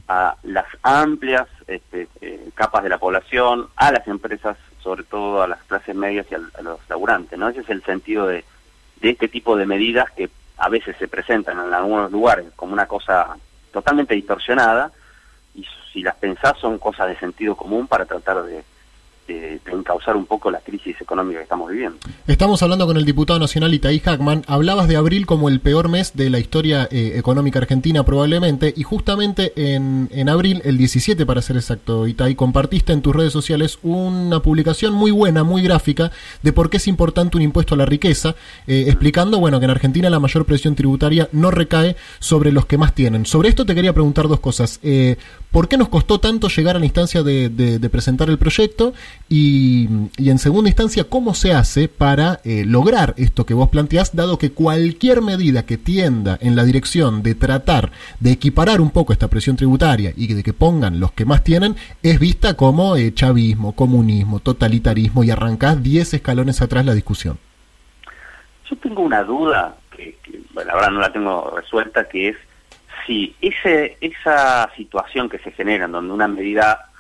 a 0.06 0.36
las 0.42 0.66
amplias 0.82 1.48
este, 1.66 2.06
eh, 2.20 2.50
capas 2.54 2.82
de 2.82 2.90
la 2.90 2.98
población, 2.98 3.68
a 3.76 3.90
las 3.90 4.06
empresas, 4.06 4.58
sobre 4.82 5.04
todo 5.04 5.42
a 5.42 5.48
las 5.48 5.62
clases 5.64 5.94
medias 5.94 6.26
y 6.30 6.34
a, 6.34 6.62
los 6.62 6.80
laburantes. 6.88 7.38
¿no? 7.38 7.48
Ese 7.48 7.60
es 7.60 7.70
el 7.70 7.82
sentido 7.84 8.26
de, 8.26 8.44
de 9.00 9.10
este 9.10 9.28
tipo 9.28 9.56
de 9.56 9.66
medidas 9.66 10.10
que 10.10 10.30
a 10.56 10.68
veces 10.68 10.96
se 10.98 11.08
presentan 11.08 11.58
en 11.58 11.72
algunos 11.72 12.10
lugares 12.10 12.46
como 12.56 12.72
una 12.72 12.86
cosa 12.86 13.36
totalmente 13.72 14.14
distorsionada 14.14 14.92
y 15.54 15.66
si 15.92 16.02
las 16.02 16.14
pensás 16.16 16.58
son 16.58 16.78
cosas 16.78 17.08
de 17.08 17.18
sentido 17.18 17.56
común 17.56 17.86
para 17.86 18.04
tratar 18.04 18.42
de, 18.44 18.64
de, 19.26 19.60
encauzar 19.72 20.16
un 20.16 20.26
poco 20.26 20.50
la 20.50 20.60
crisis 20.60 21.00
económica 21.00 21.38
que 21.38 21.44
estamos 21.44 21.70
viviendo. 21.70 21.98
Estamos 22.26 22.62
hablando 22.62 22.86
con 22.86 22.96
el 22.96 23.04
diputado 23.04 23.38
nacional 23.38 23.72
Itaí 23.74 24.00
Hackman. 24.00 24.44
Hablabas 24.46 24.86
de 24.86 24.96
abril 24.96 25.26
como 25.26 25.48
el 25.48 25.60
peor 25.60 25.88
mes 25.88 26.14
de 26.14 26.30
la 26.30 26.38
historia 26.38 26.88
eh, 26.90 27.14
económica 27.16 27.58
argentina 27.58 28.04
probablemente 28.04 28.72
y 28.76 28.82
justamente 28.82 29.52
en, 29.56 30.08
en, 30.12 30.28
abril, 30.28 30.60
el 30.64 30.76
17 30.76 31.24
para 31.26 31.42
ser 31.42 31.56
exacto, 31.56 32.06
Itaí, 32.06 32.34
compartiste 32.34 32.92
en 32.92 33.02
tus 33.02 33.14
redes 33.16 33.32
sociales 33.32 33.78
una 33.82 34.40
publicación 34.40 34.92
muy 34.92 35.10
buena, 35.10 35.42
muy 35.42 35.62
gráfica 35.62 36.10
de 36.42 36.52
por 36.52 36.70
qué 36.70 36.76
es 36.76 36.86
importante 36.86 37.36
un 37.36 37.42
impuesto 37.42 37.74
a 37.74 37.78
la 37.78 37.86
riqueza, 37.86 38.34
eh, 38.66 38.84
explicando 38.88 39.38
bueno 39.38 39.58
que 39.58 39.64
en 39.64 39.70
Argentina 39.70 40.10
la 40.10 40.20
mayor 40.20 40.44
presión 40.44 40.74
tributaria 40.74 41.28
no 41.32 41.50
recae 41.50 41.96
sobre 42.18 42.52
los 42.52 42.66
que 42.66 42.78
más 42.78 42.94
tienen. 42.94 43.26
Sobre 43.26 43.48
esto 43.48 43.64
te 43.64 43.74
quería 43.74 43.92
preguntar 43.92 44.28
dos 44.28 44.40
cosas. 44.40 44.80
Eh, 44.82 45.16
¿Por 45.50 45.68
qué 45.68 45.76
nos 45.76 45.88
costó 45.88 46.18
tanto 46.18 46.48
llegar 46.48 46.76
a 46.76 46.78
la 46.78 46.86
instancia 46.86 47.22
de 47.22 47.88
presentar 47.90 48.30
el 48.30 48.38
proyecto? 48.38 48.94
Y, 49.28 49.88
en 50.18 50.38
segunda 50.38 50.68
instancia, 50.68 51.04
¿cómo 51.04 51.32
se 51.32 51.54
hace 51.54 51.88
para 51.88 52.40
eh, 52.44 52.64
lograr 52.66 53.14
esto 53.16 53.46
que 53.46 53.54
vos 53.54 53.70
planteás, 53.70 54.14
dado 54.14 54.36
que 54.36 54.52
cualquier 54.52 55.22
medida 55.22 55.64
que 55.64 55.78
tienda 55.78 56.36
en 56.40 56.54
la 56.54 56.64
dirección 56.64 57.22
de 57.22 57.34
tratar 57.34 57.92
de 58.20 58.32
equiparar 58.32 58.82
un 58.82 58.90
poco 58.90 59.12
esta 59.12 59.28
presión 59.28 59.56
tributaria 59.56 60.12
y 60.16 60.32
de 60.34 60.42
que 60.42 60.52
pongan 60.52 61.00
los 61.00 61.12
que 61.12 61.24
más 61.24 61.42
tienen, 61.42 61.76
es 62.02 62.18
vista 62.18 62.54
como 62.54 62.96
eh, 62.96 63.14
chavismo, 63.14 63.74
comunismo, 63.74 64.40
totalitarismo 64.40 65.24
y 65.24 65.30
arrancás 65.30 65.82
10 65.82 66.14
escalones 66.14 66.60
atrás 66.60 66.84
la 66.84 66.92
discusión? 66.92 67.38
Yo 68.68 68.76
tengo 68.76 69.02
una 69.02 69.22
duda, 69.22 69.76
que, 69.96 70.18
la 70.54 70.74
verdad 70.74 70.90
no 70.90 71.00
la 71.00 71.12
tengo 71.12 71.54
resuelta, 71.56 72.08
que 72.08 72.30
es 72.30 72.36
si 73.06 73.34
ese, 73.40 73.96
esa 74.00 74.70
situación 74.76 75.28
que 75.28 75.38
se 75.38 75.52
genera 75.52 75.86
en 75.86 75.92
donde 75.92 76.12
una 76.12 76.28
medida 76.28 76.91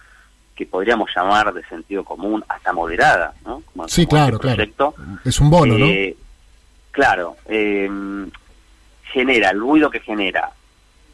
que 0.54 0.66
podríamos 0.66 1.10
llamar 1.14 1.52
de 1.52 1.64
sentido 1.64 2.04
común 2.04 2.44
hasta 2.48 2.72
moderada, 2.72 3.34
¿no? 3.44 3.62
sí, 3.86 4.06
claro, 4.06 4.38
este 4.42 4.72
claro. 4.72 4.94
Es 5.24 5.40
un 5.40 5.50
bono, 5.50 5.78
¿no? 5.78 5.86
Eh, 5.86 6.16
claro, 6.90 7.36
em, 7.46 8.30
genera 9.04 9.50
el 9.50 9.60
ruido 9.60 9.90
que 9.90 10.00
genera, 10.00 10.50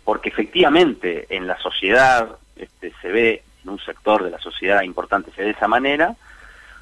porque 0.05 0.29
efectivamente 0.29 1.27
en 1.31 1.47
la 1.47 1.59
sociedad 1.59 2.37
este, 2.57 2.93
se 3.01 3.09
ve, 3.09 3.43
en 3.63 3.71
un 3.71 3.79
sector 3.79 4.25
de 4.25 4.31
la 4.31 4.39
sociedad 4.39 4.83
importante 4.83 5.31
se 5.31 5.43
ve 5.43 5.49
de 5.49 5.53
esa 5.53 5.69
manera, 5.69 6.15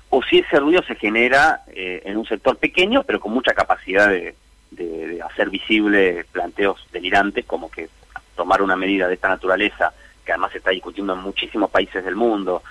o 0.09 0.23
si 0.23 0.39
ese 0.39 0.61
ruido 0.61 0.83
se 0.83 0.95
genera 0.95 1.63
eh, 1.69 2.03
en 2.05 2.17
un 2.17 2.27
sector 2.27 2.57
pequeño, 2.57 3.03
pero 3.03 3.21
con 3.21 3.33
mucha 3.33 3.53
capacidad 3.53 4.09
de, 4.09 4.35
de 4.71 5.21
hacer 5.23 5.51
visible 5.51 6.25
planteos 6.33 6.87
delirantes, 6.93 7.45
como 7.45 7.71
que 7.71 7.89
tomar 8.35 8.63
una 8.63 8.77
medida 8.77 9.09
de 9.09 9.15
esta 9.15 9.29
naturaleza 9.29 9.93
que 10.27 10.33
además 10.33 10.53
se 10.53 10.59
está 10.59 10.71
discutiendo 10.71 11.15
en 11.15 11.21
muchísimos 11.21 11.71
países 11.71 12.05
del 12.05 12.17
mundo, 12.17 12.63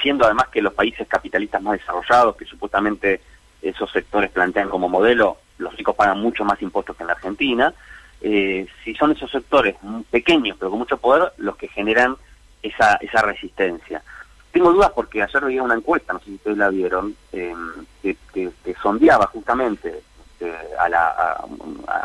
siendo 0.00 0.24
además 0.24 0.48
que 0.48 0.62
los 0.62 0.72
países 0.72 1.06
capitalistas 1.06 1.62
más 1.62 1.78
desarrollados, 1.78 2.36
que 2.36 2.46
supuestamente 2.46 3.20
esos 3.60 3.90
sectores 3.92 4.30
plantean 4.30 4.68
como 4.68 4.88
modelo, 4.88 5.36
los 5.58 5.76
ricos 5.76 5.94
pagan 5.94 6.18
mucho 6.18 6.44
más 6.44 6.60
impuestos 6.62 6.96
que 6.96 7.02
en 7.02 7.06
la 7.08 7.12
Argentina, 7.12 7.72
eh, 8.20 8.66
si 8.82 8.94
son 8.94 9.12
esos 9.12 9.30
sectores 9.30 9.76
pequeños 10.10 10.56
pero 10.58 10.70
con 10.70 10.78
mucho 10.78 10.96
poder 10.96 11.32
los 11.38 11.56
que 11.56 11.68
generan 11.68 12.16
esa, 12.62 12.96
esa 12.96 13.22
resistencia. 13.22 14.02
Tengo 14.50 14.72
dudas 14.72 14.90
porque 14.94 15.22
ayer 15.22 15.44
veía 15.44 15.62
una 15.62 15.74
encuesta, 15.74 16.12
no 16.12 16.18
sé 16.20 16.26
si 16.26 16.34
ustedes 16.34 16.58
la 16.58 16.68
vieron, 16.68 17.14
eh, 17.32 17.54
que, 18.02 18.50
sondeaba 18.82 19.26
justamente 19.26 20.02
este, 20.32 20.52
a, 20.78 20.88
la, 20.88 21.44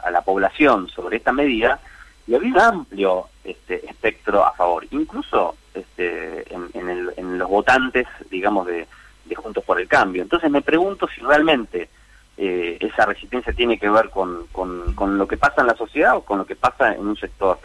a, 0.03 0.11
la 0.11 0.21
población 0.21 0.87
sobre 0.89 1.17
esta 1.17 1.31
medida 1.31 1.79
y 2.27 2.35
había 2.35 2.49
un 2.49 2.59
amplio 2.59 3.29
este, 3.43 3.85
espectro 3.89 4.45
a 4.45 4.51
favor, 4.51 4.85
incluso 4.91 5.55
este, 5.73 6.45
en, 6.53 7.37
los 7.37 7.49
votantes, 7.49 8.07
digamos, 8.29 8.67
de, 8.67 8.87
Juntos 9.35 9.63
por 9.65 9.79
el 9.79 9.87
Cambio. 9.87 10.21
Entonces 10.21 10.49
me 10.49 10.61
pregunto 10.61 11.07
si 11.13 11.19
realmente 11.21 11.89
eh, 12.37 12.77
esa 12.79 13.05
resistencia 13.05 13.51
tiene 13.51 13.77
que 13.77 13.89
ver 13.89 14.09
con, 14.09 14.47
con, 14.47 15.17
lo 15.17 15.27
que 15.27 15.35
pasa 15.37 15.61
en 15.61 15.67
la 15.67 15.75
sociedad 15.75 16.15
o 16.15 16.21
con 16.23 16.37
lo 16.37 16.45
que 16.45 16.55
pasa 16.55 16.93
en 16.93 17.05
un 17.05 17.17
sector. 17.17 17.59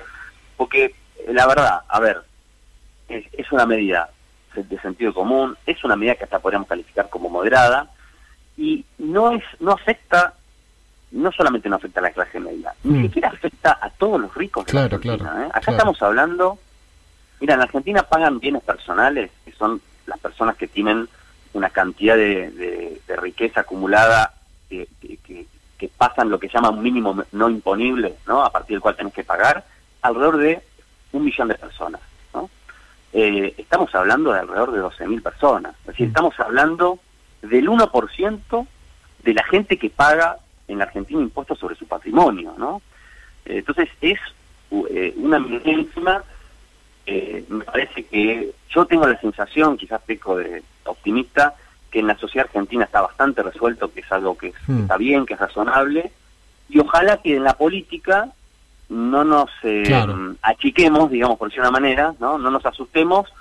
Porque 0.57 0.95
la 1.29 1.47
verdad, 1.47 1.83
a 1.89 2.01
ver, 2.01 2.21
es, 3.09 3.25
es 3.33 3.51
una 3.53 3.65
medida 3.65 4.11
de 4.57 4.81
sentido 4.81 5.15
común, 5.15 5.57
es 5.67 5.83
una 5.85 5.97
medida 5.97 6.17
que 6.17 6.25
hasta 6.25 6.41
podríamos 6.41 6.69
calificar 6.69 7.09
como 7.09 7.29
moderada 7.29 7.89
y 8.57 8.85
no 8.99 9.31
es 9.31 9.45
no 9.61 9.73
afecta 9.73 10.35
no 11.13 11.31
solamente 11.33 11.69
no 11.69 11.77
afecta 11.77 12.01
a 12.01 12.05
la 12.05 12.11
clase 12.11 12.41
media, 12.41 12.75
ni 12.85 12.99
mm. 12.99 13.03
siquiera 13.03 13.29
afecta 13.29 13.79
a 13.81 13.91
todos 13.91 14.21
los 14.21 14.35
ricos 14.35 14.67
de 14.67 14.73
claro. 14.73 14.99
Claro, 14.99 15.25
¿eh? 15.25 15.49
Acá 15.53 15.73
estamos 15.73 16.01
hablando, 16.03 16.59
mira, 17.41 17.55
en 17.55 17.61
Argentina 17.61 18.03
pagan 18.03 18.39
bienes 18.39 18.63
personales, 18.63 19.31
que 19.45 19.53
son 19.53 19.81
las 20.07 20.19
personas 20.19 20.57
que 20.57 20.69
tienen 20.69 21.09
una 21.53 21.71
cantidad 21.71 22.17
de, 22.17 23.01
riqueza 23.19 23.61
acumulada 23.61 24.35
que, 24.69 24.89
que, 25.01 25.47
pasan 25.99 26.31
lo 26.31 26.39
que 26.39 26.49
se 26.49 26.55
llama 26.55 26.71
un 26.71 26.83
mínimo 26.83 27.25
no 27.33 27.51
imponible, 27.51 28.15
¿no? 28.27 28.45
A 28.45 28.51
partir 28.51 28.77
del 28.77 28.81
cual 28.81 28.97
tenés 28.97 29.13
que 29.13 29.25
pagar, 29.25 29.65
alrededor 30.01 30.37
de 30.39 30.63
un 31.13 31.25
millón 31.25 31.49
de 31.49 31.57
personas. 31.57 32.01
Eh, 33.13 33.55
estamos 33.59 33.95
hablando 33.95 34.33
de 34.33 34.41
alrededor 34.41 34.73
de 34.73 34.81
12.000 34.81 35.23
personas. 35.23 35.75
Es 35.81 35.89
decir, 35.89 36.07
mm. 36.07 36.11
estamos 36.11 36.41
hablando 36.41 36.99
del 37.43 37.69
1% 37.69 38.67
de 39.23 39.35
la 39.35 39.45
gente 39.45 39.77
que 39.77 39.91
paga 39.91 40.39
en 40.69 40.79
la 40.79 40.85
Argentina 40.85 41.21
impuestos 41.21 41.59
sobre 41.59 41.77
su 41.77 41.87
patrimonio, 41.87 42.55
¿no? 42.57 42.83
Eh, 43.45 43.59
entonces 43.59 43.89
es 44.01 44.19
eh, 44.91 45.15
una 45.17 45.39
mínima, 45.39 46.23
me 47.07 47.65
parece 47.65 48.05
que 48.05 48.53
yo 48.71 48.87
tengo 48.87 49.07
la 49.07 49.21
sensación, 49.21 49.77
quizás 49.77 50.01
peco 50.03 50.37
de 50.37 50.63
optimista, 50.85 51.55
que 51.91 51.99
en 51.99 52.07
la 52.07 52.17
sociedad 52.17 52.47
argentina 52.47 52.85
está 52.85 53.03
bastante 53.03 53.43
resuelto, 53.43 53.93
que 53.93 54.01
es 54.01 54.13
algo 54.13 54.37
que 54.37 54.53
mm. 54.67 54.83
está 54.83 54.97
bien, 54.97 55.27
que 55.27 55.35
es 55.35 55.41
razonable, 55.41 56.11
y 56.69 56.79
ojalá 56.79 57.19
que 57.19 57.37
en 57.37 57.45
la 57.45 57.55
política 57.55 58.31
no 58.89 59.25
nos 59.25 59.51
eh, 59.63 59.85
achiquemos, 60.43 61.11
digamos 61.11 61.39
por 61.39 61.49
decir 61.49 61.61
una 61.61 61.71
manera, 61.71 62.15
¿no? 62.19 62.39
no 62.39 62.51
nos 62.51 62.65
asustemos 62.65 63.33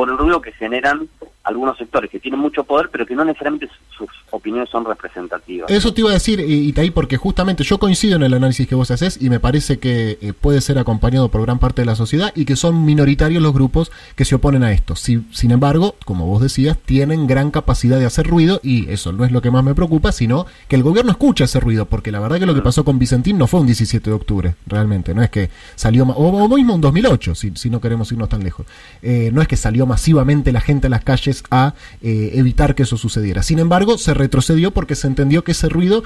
por 0.00 0.08
el 0.08 0.16
ruido 0.16 0.40
que 0.40 0.52
generan 0.52 1.10
algunos 1.44 1.76
sectores 1.76 2.10
que 2.10 2.18
tienen 2.18 2.40
mucho 2.40 2.64
poder, 2.64 2.88
pero 2.90 3.04
que 3.04 3.14
no 3.14 3.22
necesariamente 3.22 3.68
sus 3.96 4.08
opiniones 4.30 4.70
son 4.70 4.84
representativas. 4.84 5.70
Eso 5.70 5.92
te 5.92 6.00
iba 6.00 6.10
a 6.10 6.14
decir, 6.14 6.40
Itaí, 6.40 6.90
porque 6.90 7.18
justamente 7.18 7.64
yo 7.64 7.78
coincido 7.78 8.16
en 8.16 8.22
el 8.22 8.32
análisis 8.32 8.66
que 8.66 8.74
vos 8.74 8.90
haces 8.90 9.20
y 9.20 9.28
me 9.28 9.40
parece 9.40 9.78
que 9.78 10.18
eh, 10.22 10.32
puede 10.32 10.62
ser 10.62 10.78
acompañado 10.78 11.28
por 11.28 11.42
gran 11.42 11.58
parte 11.58 11.82
de 11.82 11.86
la 11.86 11.96
sociedad 11.96 12.32
y 12.34 12.46
que 12.46 12.56
son 12.56 12.86
minoritarios 12.86 13.42
los 13.42 13.52
grupos 13.52 13.92
que 14.16 14.24
se 14.24 14.36
oponen 14.36 14.62
a 14.62 14.72
esto. 14.72 14.96
sin 14.96 15.50
embargo, 15.50 15.96
como 16.06 16.26
vos 16.26 16.40
decías, 16.40 16.78
tienen 16.78 17.26
gran 17.26 17.50
capacidad 17.50 17.98
de 17.98 18.06
hacer 18.06 18.26
ruido 18.26 18.60
y 18.62 18.88
eso 18.90 19.12
no 19.12 19.26
es 19.26 19.32
lo 19.32 19.42
que 19.42 19.50
más 19.50 19.64
me 19.64 19.74
preocupa, 19.74 20.12
sino 20.12 20.46
que 20.66 20.76
el 20.76 20.82
gobierno 20.82 21.10
escucha 21.10 21.44
ese 21.44 21.60
ruido, 21.60 21.84
porque 21.84 22.10
la 22.10 22.20
verdad 22.20 22.38
que 22.38 22.46
lo 22.46 22.54
que 22.54 22.62
pasó 22.62 22.86
con 22.86 22.98
Vicentín 22.98 23.36
no 23.36 23.46
fue 23.46 23.60
un 23.60 23.66
17 23.66 24.08
de 24.08 24.16
octubre, 24.16 24.54
realmente, 24.66 25.14
no 25.14 25.22
es 25.22 25.28
que 25.28 25.50
salió, 25.74 26.04
o, 26.04 26.48
mismo 26.48 26.74
un 26.74 26.80
2008, 26.80 27.34
si, 27.34 27.52
si 27.56 27.70
no 27.70 27.80
queremos 27.80 28.12
irnos 28.12 28.28
tan 28.28 28.42
lejos, 28.42 28.66
eh, 29.02 29.30
no 29.32 29.42
es 29.42 29.48
que 29.48 29.56
salió 29.56 29.86
masivamente 29.90 30.52
la 30.52 30.60
gente 30.60 30.86
a 30.86 30.90
las 30.90 31.02
calles 31.02 31.42
a 31.50 31.74
eh, 32.00 32.30
evitar 32.34 32.76
que 32.76 32.84
eso 32.84 32.96
sucediera. 32.96 33.42
Sin 33.42 33.58
embargo, 33.58 33.98
se 33.98 34.14
retrocedió 34.14 34.70
porque 34.70 34.94
se 34.94 35.08
entendió 35.08 35.42
que 35.42 35.50
ese 35.52 35.68
ruido, 35.68 36.04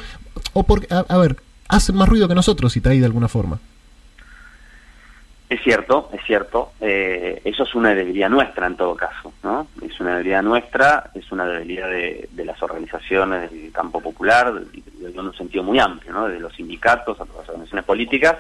o 0.55 0.63
porque, 0.63 0.89
a, 0.91 1.19
ver, 1.19 1.37
hace 1.69 1.93
más 1.93 2.09
ruido 2.09 2.27
que 2.27 2.35
nosotros, 2.35 2.75
ahí 2.87 2.99
de 2.99 3.05
alguna 3.05 3.29
forma. 3.29 3.61
Es 5.51 5.63
cierto, 5.63 6.09
es 6.15 6.25
cierto. 6.25 6.73
Eh, 6.81 7.43
eso 7.45 7.65
es 7.65 7.75
una 7.75 7.95
debilidad 7.95 8.31
nuestra 8.31 8.67
en 8.67 8.77
todo 8.77 8.97
caso, 8.97 9.35
¿no? 9.43 9.69
Es 9.83 10.01
una 10.01 10.13
debilidad 10.15 10.43
nuestra, 10.43 11.11
es 11.15 11.31
una 11.31 11.45
debilidad 11.45 11.89
de, 11.91 12.45
las 12.45 12.61
organizaciones 12.63 13.51
del 13.51 13.71
campo 13.71 14.01
popular, 14.01 14.63
en 15.03 15.21
un 15.21 15.35
sentido 15.37 15.63
muy 15.63 15.79
amplio, 15.79 16.13
¿no? 16.13 16.27
De 16.27 16.41
los 16.41 16.55
sindicatos, 16.55 17.21
a 17.21 17.27
las 17.27 17.49
organizaciones 17.49 17.85
políticas, 17.85 18.37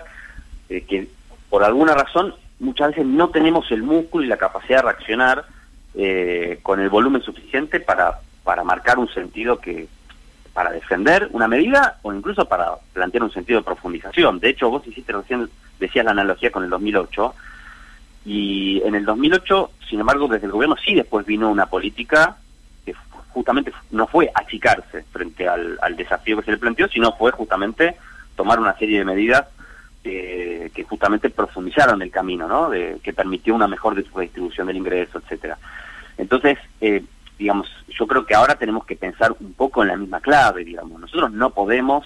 eh, 0.70 0.80
que 0.88 1.06
por 1.50 1.62
alguna 1.62 1.94
razón 1.94 2.34
muchas 2.60 2.88
veces 2.88 3.06
no 3.06 3.30
tenemos 3.30 3.70
el 3.70 3.82
músculo 3.82 4.24
y 4.24 4.28
la 4.28 4.36
capacidad 4.36 4.78
de 4.78 4.82
reaccionar 4.82 5.44
eh, 5.94 6.58
con 6.62 6.80
el 6.80 6.88
volumen 6.88 7.22
suficiente 7.22 7.80
para, 7.80 8.20
para 8.42 8.64
marcar 8.64 8.98
un 8.98 9.08
sentido 9.08 9.58
que 9.58 9.88
para 10.52 10.70
defender 10.70 11.28
una 11.32 11.48
medida 11.48 11.98
o 12.02 12.12
incluso 12.12 12.46
para 12.46 12.76
plantear 12.92 13.24
un 13.24 13.32
sentido 13.32 13.58
de 13.58 13.64
profundización. 13.64 14.38
De 14.38 14.50
hecho, 14.50 14.70
vos 14.70 14.86
hiciste 14.86 15.12
recién, 15.12 15.48
decías 15.80 16.04
la 16.04 16.12
analogía 16.12 16.52
con 16.52 16.62
el 16.62 16.70
2008, 16.70 17.34
y 18.24 18.80
en 18.84 18.94
el 18.94 19.04
2008, 19.04 19.70
sin 19.90 20.00
embargo, 20.00 20.28
desde 20.28 20.46
el 20.46 20.52
gobierno 20.52 20.76
sí 20.82 20.94
después 20.94 21.26
vino 21.26 21.50
una 21.50 21.66
política 21.66 22.36
que 22.86 22.94
justamente 23.30 23.72
no 23.90 24.06
fue 24.06 24.30
achicarse 24.32 25.02
frente 25.12 25.46
al, 25.48 25.78
al 25.82 25.96
desafío 25.96 26.38
que 26.38 26.44
se 26.44 26.52
le 26.52 26.58
planteó, 26.58 26.88
sino 26.88 27.12
fue 27.16 27.32
justamente 27.32 27.96
tomar 28.36 28.60
una 28.60 28.76
serie 28.78 28.98
de 28.98 29.04
medidas 29.04 29.46
eh, 30.06 30.70
que 30.74 30.84
justamente 30.84 31.30
profundizaron 31.30 32.02
el 32.02 32.10
camino, 32.10 32.46
¿no? 32.46 32.68
De, 32.68 32.98
que 33.02 33.14
permitió 33.14 33.54
una 33.54 33.66
mejor 33.66 33.94
redistribución 33.94 34.66
del 34.66 34.76
ingreso, 34.76 35.18
etcétera. 35.18 35.56
Entonces, 36.18 36.58
eh, 36.82 37.02
digamos, 37.38 37.70
yo 37.88 38.06
creo 38.06 38.26
que 38.26 38.34
ahora 38.34 38.56
tenemos 38.56 38.84
que 38.84 38.96
pensar 38.96 39.34
un 39.40 39.54
poco 39.54 39.80
en 39.80 39.88
la 39.88 39.96
misma 39.96 40.20
clave, 40.20 40.62
digamos. 40.62 41.00
Nosotros 41.00 41.32
no 41.32 41.48
podemos 41.50 42.04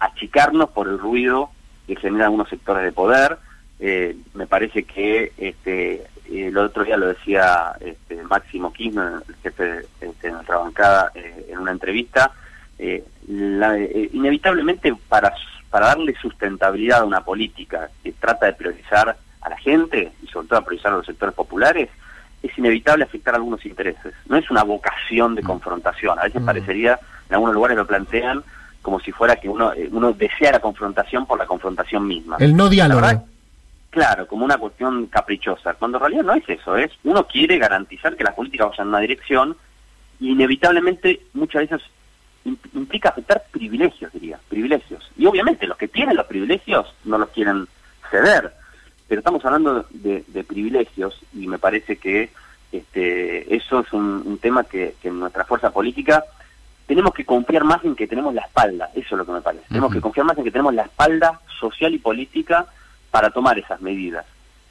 achicarnos 0.00 0.70
por 0.70 0.88
el 0.88 0.98
ruido 0.98 1.50
que 1.86 1.94
generan 1.94 2.24
algunos 2.26 2.48
sectores 2.48 2.82
de 2.82 2.90
poder. 2.90 3.38
Eh, 3.78 4.16
me 4.34 4.48
parece 4.48 4.82
que 4.82 5.30
este, 5.38 6.04
el 6.28 6.58
otro 6.58 6.82
día 6.82 6.96
lo 6.96 7.06
decía 7.06 7.76
este, 7.78 8.24
Máximo 8.24 8.72
Kirchner, 8.72 9.22
el 9.28 9.36
jefe 9.36 9.86
este, 10.00 10.26
de 10.26 10.32
nuestra 10.32 10.56
bancada, 10.58 11.12
en 11.14 11.58
una 11.58 11.70
entrevista, 11.70 12.32
inevitablemente 13.28 14.92
para 15.08 15.32
para 15.70 15.86
darle 15.86 16.14
sustentabilidad 16.20 17.00
a 17.00 17.04
una 17.04 17.22
política 17.22 17.90
que 18.02 18.12
trata 18.12 18.46
de 18.46 18.52
priorizar 18.54 19.16
a 19.40 19.48
la 19.48 19.56
gente 19.58 20.12
y 20.22 20.26
sobre 20.26 20.48
todo 20.48 20.58
a 20.58 20.64
priorizar 20.64 20.92
a 20.92 20.96
los 20.96 21.06
sectores 21.06 21.34
populares, 21.34 21.88
es 22.42 22.58
inevitable 22.58 23.04
afectar 23.04 23.34
a 23.34 23.38
algunos 23.38 23.64
intereses. 23.66 24.14
No 24.26 24.36
es 24.36 24.50
una 24.50 24.62
vocación 24.62 25.34
de 25.34 25.42
mm. 25.42 25.46
confrontación. 25.46 26.18
A 26.18 26.24
veces 26.24 26.42
mm. 26.42 26.46
parecería, 26.46 26.98
en 27.28 27.34
algunos 27.34 27.54
lugares 27.54 27.76
lo 27.76 27.86
plantean 27.86 28.42
como 28.86 29.00
si 29.00 29.10
fuera 29.10 29.34
que 29.34 29.48
uno, 29.48 29.72
eh, 29.72 29.88
uno 29.90 30.12
desea 30.12 30.52
la 30.52 30.60
confrontación 30.60 31.26
por 31.26 31.38
la 31.38 31.46
confrontación 31.46 32.06
misma. 32.06 32.36
El 32.38 32.54
no 32.56 32.68
diálogo. 32.68 33.00
claro, 33.90 34.28
como 34.28 34.44
una 34.44 34.58
cuestión 34.58 35.06
caprichosa, 35.06 35.74
cuando 35.74 35.98
en 35.98 36.02
realidad 36.02 36.22
no 36.22 36.34
es 36.34 36.48
eso, 36.48 36.76
es 36.76 36.92
uno 37.02 37.26
quiere 37.26 37.58
garantizar 37.58 38.16
que 38.16 38.22
las 38.22 38.34
políticas 38.34 38.68
vayan 38.68 38.86
en 38.86 38.88
una 38.90 39.00
dirección 39.00 39.56
y 40.20 40.30
inevitablemente 40.30 41.20
muchas 41.34 41.62
veces 41.62 41.82
implica 42.74 43.10
afectar 43.10 43.44
privilegios, 43.50 44.12
diría, 44.12 44.38
privilegios. 44.48 45.10
Y 45.16 45.26
obviamente 45.26 45.66
los 45.66 45.76
que 45.76 45.88
tienen 45.88 46.16
los 46.16 46.26
privilegios 46.26 46.94
no 47.04 47.18
los 47.18 47.30
quieren 47.30 47.66
ceder, 48.10 48.52
pero 49.08 49.20
estamos 49.20 49.44
hablando 49.44 49.86
de, 49.90 50.44
privilegios 50.44 51.18
y 51.34 51.46
me 51.46 51.58
parece 51.58 51.96
que 51.96 52.30
este, 52.72 53.54
eso 53.54 53.80
es 53.80 53.92
un, 53.92 54.38
tema 54.40 54.64
que, 54.64 54.94
en 55.02 55.20
nuestra 55.20 55.44
fuerza 55.44 55.70
política 55.70 56.24
tenemos 56.86 57.14
que 57.14 57.24
confiar 57.24 57.64
más 57.64 57.84
en 57.84 57.96
que 57.96 58.06
tenemos 58.06 58.32
la 58.32 58.42
espalda, 58.42 58.90
eso 58.94 59.08
es 59.14 59.18
lo 59.18 59.26
que 59.26 59.32
me 59.32 59.40
parece. 59.40 59.64
Tenemos 59.68 59.92
que 59.92 60.00
confiar 60.00 60.26
más 60.26 60.38
en 60.38 60.44
que 60.44 60.52
tenemos 60.52 60.74
la 60.74 60.82
espalda 60.82 61.40
social 61.58 61.92
y 61.94 61.98
política 61.98 62.66
para 63.10 63.30
tomar 63.30 63.58
esas 63.58 63.80
medidas. 63.80 64.24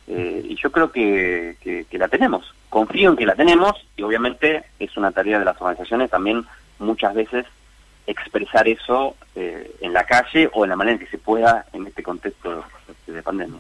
Eh, 0.08 0.46
y 0.50 0.56
yo 0.56 0.72
creo 0.72 0.92
que, 0.92 1.58
que, 1.62 1.98
la 1.98 2.08
tenemos. 2.08 2.54
Confío 2.70 3.10
en 3.10 3.18
que 3.18 3.26
la 3.26 3.36
tenemos 3.36 3.74
y 3.98 4.04
obviamente 4.04 4.64
es 4.80 4.96
una 4.96 5.12
tarea 5.12 5.40
de 5.40 5.46
las 5.46 5.60
organizaciones 5.60 6.10
también 6.10 6.46
muchas 6.80 7.14
veces 7.14 7.46
expresar 8.08 8.68
eso 8.68 9.16
eh, 9.36 9.72
en 9.82 9.94
la 9.94 10.06
calle 10.06 10.50
o 10.54 10.64
en 10.64 10.70
la 10.70 10.76
manera 10.76 10.94
en 10.94 11.00
que 11.00 11.10
se 11.10 11.18
pueda 11.18 11.66
en 11.74 11.88
este 11.88 12.04
contexto 12.04 12.64
de 13.08 13.24
pandemia. 13.24 13.58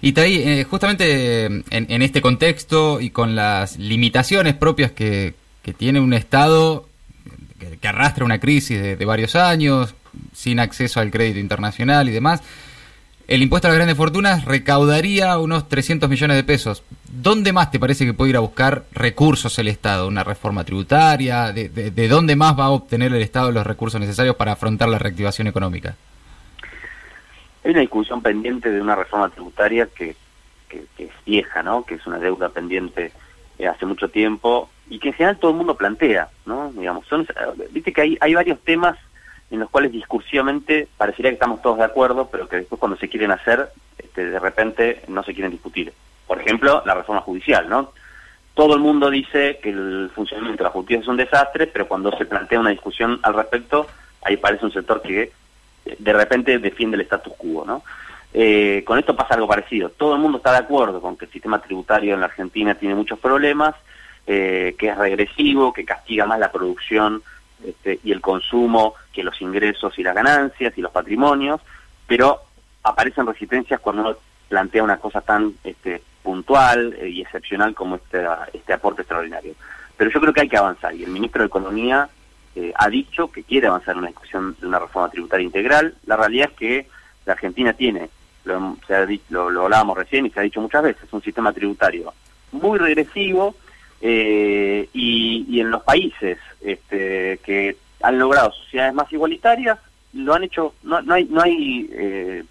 Y 0.00 0.18
ahí, 0.18 0.42
eh, 0.44 0.64
justamente 0.64 1.46
en, 1.46 2.02
este 2.02 2.20
contexto 2.20 3.00
y 3.00 3.10
con 3.10 3.34
las 3.34 3.78
limitaciones 3.78 4.54
propias 4.54 4.92
que, 4.92 5.34
tiene 5.78 6.00
un 6.00 6.12
Estado 6.12 6.88
que, 7.80 7.88
arrastra 7.88 8.24
una 8.24 8.38
crisis 8.38 8.80
de, 8.80 9.04
varios 9.04 9.34
años, 9.34 9.94
sin 10.32 10.60
acceso 10.60 11.00
al 11.00 11.10
crédito 11.10 11.38
internacional 11.38 12.08
y 12.08 12.12
demás, 12.12 12.42
el 13.26 13.42
impuesto 13.42 13.68
a 13.68 13.70
las 13.70 13.76
grandes 13.76 13.96
fortunas 13.96 14.44
recaudaría 14.44 15.38
unos 15.38 15.68
300 15.68 16.08
millones 16.10 16.36
de 16.36 16.44
pesos. 16.44 16.82
¿Dónde 17.16 17.52
más 17.52 17.70
te 17.70 17.78
parece 17.78 18.04
que 18.04 18.12
puede 18.12 18.30
ir 18.30 18.36
a 18.36 18.40
buscar 18.40 18.86
recursos 18.90 19.56
el 19.60 19.68
Estado? 19.68 20.08
¿Una 20.08 20.24
reforma 20.24 20.64
tributaria? 20.64 21.52
¿De, 21.52 21.68
de, 21.68 22.08
dónde 22.08 22.34
más 22.34 22.58
va 22.58 22.64
a 22.64 22.70
obtener 22.70 23.14
el 23.14 23.22
Estado 23.22 23.52
los 23.52 23.64
recursos 23.64 24.00
necesarios 24.00 24.34
para 24.34 24.52
afrontar 24.52 24.88
la 24.88 24.98
reactivación 24.98 25.46
económica? 25.46 25.94
Hay 27.62 27.70
una 27.70 27.82
discusión 27.82 28.20
pendiente 28.20 28.68
de 28.68 28.80
una 28.80 28.96
reforma 28.96 29.28
tributaria 29.28 29.86
que, 29.86 30.16
que, 30.68 30.84
es 30.98 31.12
vieja, 31.24 31.62
¿no? 31.62 31.84
Que 31.84 31.94
es 31.94 32.06
una 32.08 32.18
deuda 32.18 32.48
pendiente 32.48 33.12
eh, 33.60 33.68
hace 33.68 33.86
mucho 33.86 34.08
tiempo 34.08 34.68
y 34.90 34.98
que 34.98 35.10
en 35.10 35.14
general 35.14 35.38
todo 35.38 35.52
el 35.52 35.56
mundo 35.56 35.76
plantea, 35.76 36.30
¿no? 36.46 36.72
Digamos, 36.72 37.06
son, 37.06 37.28
viste 37.70 37.92
que 37.92 38.00
hay, 38.00 38.18
hay 38.20 38.34
varios 38.34 38.58
temas 38.64 38.98
en 39.52 39.60
los 39.60 39.70
cuales 39.70 39.92
discursivamente 39.92 40.88
parecería 40.96 41.30
que 41.30 41.34
estamos 41.34 41.62
todos 41.62 41.78
de 41.78 41.84
acuerdo, 41.84 42.28
pero 42.28 42.48
que 42.48 42.56
después 42.56 42.80
cuando 42.80 42.98
se 42.98 43.08
quieren 43.08 43.30
hacer, 43.30 43.68
este, 43.98 44.26
de 44.26 44.38
repente 44.40 45.02
no 45.06 45.22
se 45.22 45.32
quieren 45.32 45.52
discutir. 45.52 45.92
Por 46.34 46.42
ejemplo, 46.42 46.82
la 46.84 46.94
reforma 46.94 47.20
judicial, 47.20 47.68
¿no? 47.68 47.92
Todo 48.54 48.74
el 48.74 48.80
mundo 48.80 49.08
dice 49.08 49.60
que 49.62 49.70
el 49.70 50.10
funcionamiento 50.12 50.64
de 50.64 50.68
la 50.68 50.72
justicia 50.72 51.00
es 51.00 51.06
un 51.06 51.16
desastre, 51.16 51.68
pero 51.68 51.86
cuando 51.86 52.10
se 52.16 52.24
plantea 52.24 52.58
una 52.58 52.70
discusión 52.70 53.20
al 53.22 53.34
respecto, 53.34 53.86
ahí 54.22 54.36
parece 54.36 54.64
un 54.64 54.72
sector 54.72 55.00
que 55.00 55.30
eh, 55.84 55.96
de 55.96 56.12
repente 56.12 56.58
defiende 56.58 56.96
el 56.96 57.02
status 57.02 57.34
quo, 57.34 57.64
¿no? 57.64 57.84
Eh, 58.32 58.82
con 58.84 58.98
esto 58.98 59.14
pasa 59.14 59.34
algo 59.34 59.46
parecido. 59.46 59.90
Todo 59.90 60.14
el 60.14 60.20
mundo 60.20 60.38
está 60.38 60.50
de 60.50 60.58
acuerdo 60.58 61.00
con 61.00 61.16
que 61.16 61.26
el 61.26 61.30
sistema 61.30 61.62
tributario 61.62 62.14
en 62.14 62.20
la 62.20 62.26
Argentina 62.26 62.74
tiene 62.74 62.96
muchos 62.96 63.20
problemas, 63.20 63.76
eh, 64.26 64.74
que 64.76 64.88
es 64.88 64.98
regresivo, 64.98 65.72
que 65.72 65.84
castiga 65.84 66.26
más 66.26 66.40
la 66.40 66.50
producción 66.50 67.22
este, 67.64 68.00
y 68.02 68.10
el 68.10 68.20
consumo 68.20 68.94
que 69.12 69.22
los 69.22 69.40
ingresos 69.40 69.96
y 70.00 70.02
las 70.02 70.16
ganancias 70.16 70.76
y 70.76 70.80
los 70.80 70.90
patrimonios, 70.90 71.60
pero 72.08 72.40
aparecen 72.82 73.24
resistencias 73.24 73.78
cuando 73.78 74.02
uno 74.02 74.16
plantea 74.48 74.82
una 74.82 74.96
cosa 74.98 75.20
tan 75.20 75.54
este, 75.62 76.02
puntual 76.24 76.96
y 77.06 77.20
excepcional 77.20 77.74
como 77.74 77.96
este, 77.96 78.26
este 78.52 78.72
aporte 78.72 79.02
extraordinario. 79.02 79.54
Pero 79.96 80.10
yo 80.10 80.20
creo 80.20 80.32
que 80.32 80.40
hay 80.40 80.48
que 80.48 80.56
avanzar 80.56 80.92
y 80.94 81.04
el 81.04 81.10
ministro 81.10 81.42
de 81.42 81.46
Economía 81.46 82.08
ha 82.76 82.88
dicho 82.88 83.30
que 83.30 83.44
quiere 83.44 83.66
avanzar 83.66 83.92
en 83.92 83.98
una 83.98 84.08
discusión 84.08 84.56
de 84.60 84.66
una 84.66 84.78
reforma 84.78 85.10
tributaria 85.10 85.44
integral. 85.44 85.94
La 86.06 86.16
realidad 86.16 86.50
es 86.50 86.56
que 86.56 86.88
la 87.26 87.34
Argentina 87.34 87.72
tiene 87.72 88.08
lo, 88.44 88.76
se 88.86 88.94
ha 88.94 89.06
lo, 89.30 89.64
hablábamos 89.64 89.96
recién 89.96 90.26
y 90.26 90.30
se 90.30 90.40
ha 90.40 90.42
dicho 90.42 90.60
muchas 90.60 90.82
veces, 90.82 91.12
un 91.12 91.22
sistema 91.22 91.52
tributario 91.52 92.12
muy 92.52 92.78
regresivo 92.78 93.54
eh, 94.00 94.88
y, 94.92 95.60
en 95.60 95.70
los 95.70 95.82
países 95.82 96.38
este, 96.60 97.38
que 97.42 97.76
han 98.02 98.18
logrado 98.18 98.52
sociedades 98.52 98.94
más 98.94 99.12
igualitarias 99.12 99.78
lo 100.12 100.34
han 100.34 100.44
hecho, 100.44 100.74
no, 100.82 101.02
no 101.02 101.14
hay, 101.14 101.24
no 101.24 101.42
hay 101.42 101.90
eh, 101.92 102.44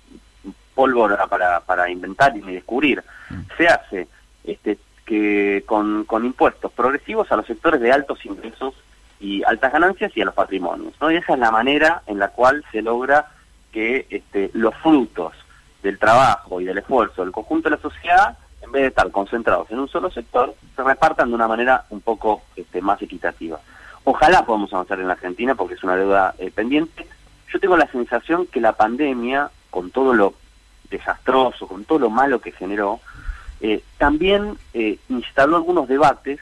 pólvora 0.73 1.27
para, 1.27 1.61
para 1.61 1.89
inventar 1.89 2.35
ni 2.35 2.53
descubrir, 2.53 3.03
mm. 3.29 3.41
se 3.57 3.67
hace 3.67 4.07
este, 4.43 4.77
que 5.05 5.63
con, 5.65 6.05
con 6.05 6.25
impuestos 6.25 6.71
progresivos 6.71 7.31
a 7.31 7.35
los 7.35 7.45
sectores 7.45 7.81
de 7.81 7.91
altos 7.91 8.25
ingresos 8.25 8.73
y 9.19 9.43
altas 9.43 9.71
ganancias 9.71 10.11
y 10.15 10.21
a 10.21 10.25
los 10.25 10.33
patrimonios. 10.33 10.93
¿no? 10.99 11.11
Y 11.11 11.15
esa 11.15 11.33
es 11.33 11.39
la 11.39 11.51
manera 11.51 12.03
en 12.07 12.19
la 12.19 12.29
cual 12.29 12.63
se 12.71 12.81
logra 12.81 13.31
que 13.71 14.05
este, 14.09 14.51
los 14.53 14.75
frutos 14.75 15.33
del 15.81 15.99
trabajo 15.99 16.61
y 16.61 16.65
del 16.65 16.77
esfuerzo 16.77 17.23
del 17.23 17.31
conjunto 17.31 17.69
de 17.69 17.75
la 17.75 17.81
sociedad, 17.81 18.37
en 18.61 18.71
vez 18.71 18.83
de 18.83 18.87
estar 18.89 19.11
concentrados 19.11 19.69
en 19.71 19.79
un 19.79 19.89
solo 19.89 20.09
sector, 20.11 20.55
se 20.75 20.83
repartan 20.83 21.29
de 21.29 21.35
una 21.35 21.47
manera 21.47 21.85
un 21.89 22.01
poco 22.01 22.43
este, 22.55 22.81
más 22.81 23.01
equitativa. 23.01 23.59
Ojalá 24.05 24.45
podamos 24.45 24.73
avanzar 24.73 24.99
en 24.99 25.07
la 25.07 25.13
Argentina 25.13 25.55
porque 25.55 25.75
es 25.75 25.83
una 25.83 25.95
deuda 25.95 26.35
eh, 26.37 26.51
pendiente. 26.51 27.07
Yo 27.51 27.59
tengo 27.59 27.77
la 27.77 27.87
sensación 27.87 28.47
que 28.47 28.59
la 28.59 28.73
pandemia, 28.73 29.49
con 29.69 29.91
todo 29.91 30.13
lo 30.13 30.33
desastroso, 30.97 31.67
con 31.67 31.85
todo 31.85 31.99
lo 31.99 32.09
malo 32.09 32.39
que 32.39 32.51
generó, 32.51 32.99
eh, 33.61 33.83
también 33.97 34.57
eh, 34.73 34.97
instaló 35.09 35.57
algunos 35.57 35.87
debates 35.87 36.39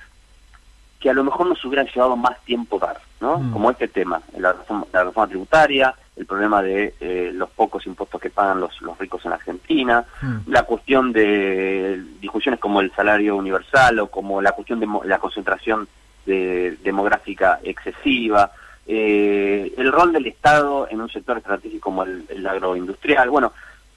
que 1.00 1.10
a 1.10 1.14
lo 1.14 1.24
mejor 1.24 1.48
nos 1.48 1.64
hubieran 1.66 1.88
llevado 1.88 2.16
más 2.16 2.40
tiempo 2.46 2.78
dar, 2.78 3.02
¿no? 3.20 3.40
Mm. 3.40 3.52
Como 3.52 3.72
este 3.72 3.88
tema, 3.88 4.22
la 4.38 4.56
la 4.94 5.04
reforma 5.04 5.28
tributaria, 5.28 5.96
el 6.16 6.26
problema 6.26 6.62
de 6.62 6.94
eh, 7.00 7.32
los 7.34 7.50
pocos 7.50 7.86
impuestos 7.88 8.22
que 8.22 8.30
pagan 8.30 8.60
los, 8.60 8.80
los 8.82 8.98
ricos 8.98 9.26
en 9.26 9.34
Argentina, 9.34 10.06
hmm. 10.22 10.38
la 10.52 10.64
cuestión 10.64 11.12
de 11.14 12.04
discusiones 12.20 12.60
como 12.60 12.82
el 12.82 12.92
salario 12.92 13.36
universal 13.36 13.98
o 14.00 14.12
como 14.12 14.42
la 14.42 14.52
cuestión 14.52 14.80
de 14.80 14.88
la 15.06 15.20
concentración 15.20 15.88
de, 16.26 16.78
demográfica 16.84 17.60
excesiva, 17.64 18.52
eh, 18.86 19.74
el 19.78 19.92
rol 19.92 20.12
del 20.12 20.28
Estado 20.28 20.88
en 20.90 21.02
un 21.02 21.10
sector 21.10 21.38
estratégico 21.38 21.90
como 21.90 22.04
el, 22.04 22.46
agroindustrial, 22.46 23.30
bueno, 23.30 23.54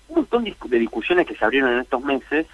un 0.08 0.16
montón 0.16 0.44
de 0.44 0.78
discusiones 0.78 1.26
que 1.26 1.34
se 1.34 1.44
abrieron 1.44 1.73
en 1.73 1.80
estos 1.80 2.02
meses 2.02 2.46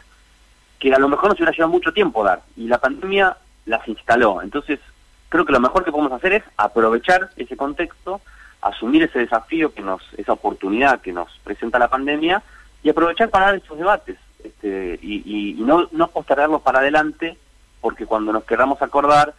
que 0.78 0.94
a 0.94 0.98
lo 0.98 1.08
mejor 1.08 1.28
nos 1.28 1.38
hubiera 1.38 1.52
llevado 1.52 1.72
mucho 1.72 1.92
tiempo 1.92 2.24
dar 2.24 2.42
y 2.56 2.66
la 2.66 2.78
pandemia 2.78 3.36
las 3.66 3.86
instaló. 3.86 4.40
Entonces, 4.42 4.80
creo 5.28 5.44
que 5.44 5.52
lo 5.52 5.60
mejor 5.60 5.84
que 5.84 5.92
podemos 5.92 6.12
hacer 6.12 6.32
es 6.32 6.42
aprovechar 6.56 7.30
ese 7.36 7.56
contexto 7.56 8.20
asumir 8.62 9.02
ese 9.02 9.20
desafío 9.20 9.72
que 9.72 9.82
nos, 9.82 10.02
esa 10.16 10.32
oportunidad 10.32 11.00
que 11.00 11.12
nos 11.12 11.28
presenta 11.44 11.78
la 11.78 11.88
pandemia 11.88 12.42
y 12.82 12.90
aprovechar 12.90 13.30
para 13.30 13.46
dar 13.46 13.54
esos 13.56 13.78
debates 13.78 14.18
este, 14.42 14.98
y, 15.02 15.54
no, 15.58 15.88
no 15.92 16.08
postergarlos 16.08 16.62
para 16.62 16.80
adelante 16.80 17.36
porque 17.80 18.06
cuando 18.06 18.32
nos 18.32 18.44
queramos 18.44 18.80
acordar 18.82 19.34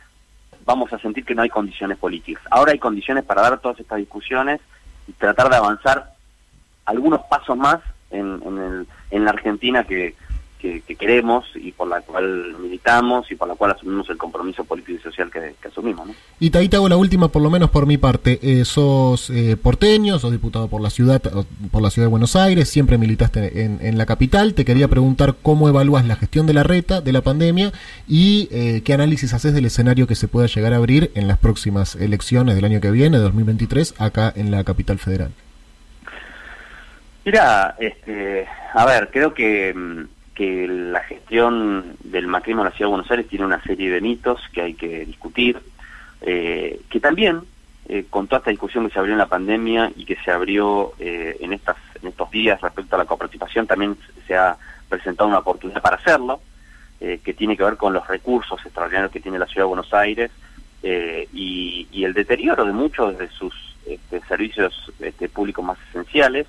vamos 0.66 0.92
a 0.94 1.00
sentir 1.00 1.26
que 1.26 1.34
no 1.34 1.42
hay 1.42 1.50
condiciones 1.50 1.98
políticas. 1.98 2.44
Ahora 2.52 2.72
hay 2.72 2.80
condiciones 2.80 3.24
para 3.24 3.42
dar 3.42 3.60
todas 3.60 3.80
estas 3.80 3.98
discusiones 3.98 4.62
y 5.08 5.14
tratar 5.14 5.50
de 5.50 5.56
avanzar 5.56 6.14
algunos 6.86 7.22
pasos 7.22 7.58
más 7.58 7.80
en, 8.12 8.42
en, 8.46 8.58
el, 8.58 8.88
en 9.12 9.26
la 9.26 9.32
Argentina 9.32 9.84
que, 9.84 10.16
que, 10.62 10.96
queremos 10.96 11.46
y 11.56 11.72
por 11.72 11.88
la 11.88 12.02
cual 12.02 12.56
militamos 12.60 13.30
y 13.32 13.36
por 13.36 13.48
la 13.48 13.56
cual 13.56 13.72
asumimos 13.72 14.10
el 14.10 14.18
compromiso 14.18 14.64
político 14.64 15.00
y 15.00 15.02
social 15.02 15.32
que, 15.32 15.56
asumimos. 15.68 16.08
¿no? 16.08 16.14
Y 16.40 16.56
ahí 16.56 16.70
te 16.70 16.76
hago 16.76 16.88
la 16.88 16.98
última, 16.98 17.30
por 17.30 17.42
lo 17.42 17.50
menos 17.50 17.70
por 17.72 17.86
mi 17.86 17.98
parte. 17.98 18.40
Eh, 18.42 18.66
sos 18.66 19.30
eh, 19.32 19.58
porteño, 19.58 20.20
sos 20.20 20.32
diputado 20.32 20.68
por 20.68 20.82
la 20.82 20.90
ciudad 20.90 21.22
por 21.72 21.82
la 21.82 21.90
ciudad 21.90 22.08
de 22.08 22.12
Buenos 22.12 22.36
Aires, 22.36 22.70
siempre 22.70 22.98
militaste 22.98 23.64
en, 23.64 23.98
la 23.98 24.06
capital. 24.06 24.54
Te 24.54 24.66
quería 24.66 24.88
preguntar 24.88 25.36
cómo 25.42 25.68
evalúas 25.68 26.06
la 26.06 26.16
gestión 26.16 26.46
de 26.46 26.54
la 26.54 26.64
reta, 26.64 27.02
de 27.02 27.12
la 27.12 27.22
pandemia 27.22 27.72
y 28.08 28.48
eh, 28.52 28.82
qué 28.86 28.94
análisis 28.94 29.34
haces 29.34 29.54
del 29.54 29.66
escenario 29.66 30.08
que 30.08 30.16
se 30.16 30.28
pueda 30.28 30.48
llegar 30.48 30.74
a 30.74 30.78
abrir 30.78 31.12
en 31.16 31.28
las 31.28 31.38
próximas 31.38 31.96
elecciones 31.96 32.56
del 32.56 32.66
año 32.66 32.82
que 32.82 32.92
viene, 32.92 33.18
2023, 33.18 33.96
acá 33.98 34.32
en 34.36 34.52
la 34.52 34.64
capital 34.64 35.00
federal. 35.00 35.32
Mira, 37.24 37.76
este, 37.80 38.48
a 38.74 38.86
ver, 38.86 39.10
creo 39.12 39.34
que 39.34 39.74
mm, 39.74 40.06
que 40.34 40.68
la 40.68 41.02
gestión 41.02 41.98
del 42.04 42.28
macrismo 42.28 42.62
en 42.62 42.70
la 42.70 42.72
Ciudad 42.72 42.88
de 42.88 42.96
Buenos 42.96 43.12
Aires 43.12 43.28
tiene 43.28 43.46
una 43.46 43.62
serie 43.64 43.92
de 43.92 44.02
mitos 44.02 44.42
que 44.54 44.62
hay 44.62 44.74
que 44.74 45.06
discutir, 45.06 45.60
eh, 46.22 46.82
que 46.90 47.00
también, 47.00 47.42
eh, 47.88 48.06
con 48.10 48.28
toda 48.28 48.40
esta 48.40 48.52
discusión 48.52 48.88
que 48.88 48.94
se 48.94 49.00
abrió 49.00 49.14
en 49.14 49.20
la 49.20 49.28
pandemia 49.28 49.92
y 49.96 50.06
que 50.06 50.16
se 50.24 50.32
abrió 50.32 50.94
eh, 51.00 51.38
en, 51.42 51.54
estas, 51.54 51.78
en 52.02 52.08
estos 52.08 52.32
días 52.32 52.62
respecto 52.62 52.96
a 52.96 53.00
la 53.00 53.06
coparticipación, 53.06 53.68
también 53.68 53.98
se 54.26 54.36
ha 54.36 54.58
presentado 54.88 55.30
una 55.30 55.40
oportunidad 55.40 55.82
para 55.82 55.98
hacerlo, 55.98 56.42
que 57.00 57.34
tiene 57.34 57.58
que 57.58 57.64
ver 57.64 57.78
con 57.78 57.94
los 57.94 58.08
recursos 58.08 58.64
extraordinarios 58.64 59.12
que 59.12 59.20
tiene 59.20 59.40
la 59.40 59.48
Ciudad 59.48 59.64
de 59.64 59.70
Buenos 59.70 59.92
Aires 59.92 60.30
y, 60.84 62.04
el 62.04 62.14
deterioro 62.14 62.64
de 62.64 62.74
muchos 62.74 63.18
de 63.18 63.28
sus 63.30 63.76
este, 63.88 64.22
servicios 64.28 64.92
este, 65.00 65.28
públicos 65.28 65.66
más 65.66 65.80
esenciales, 65.90 66.46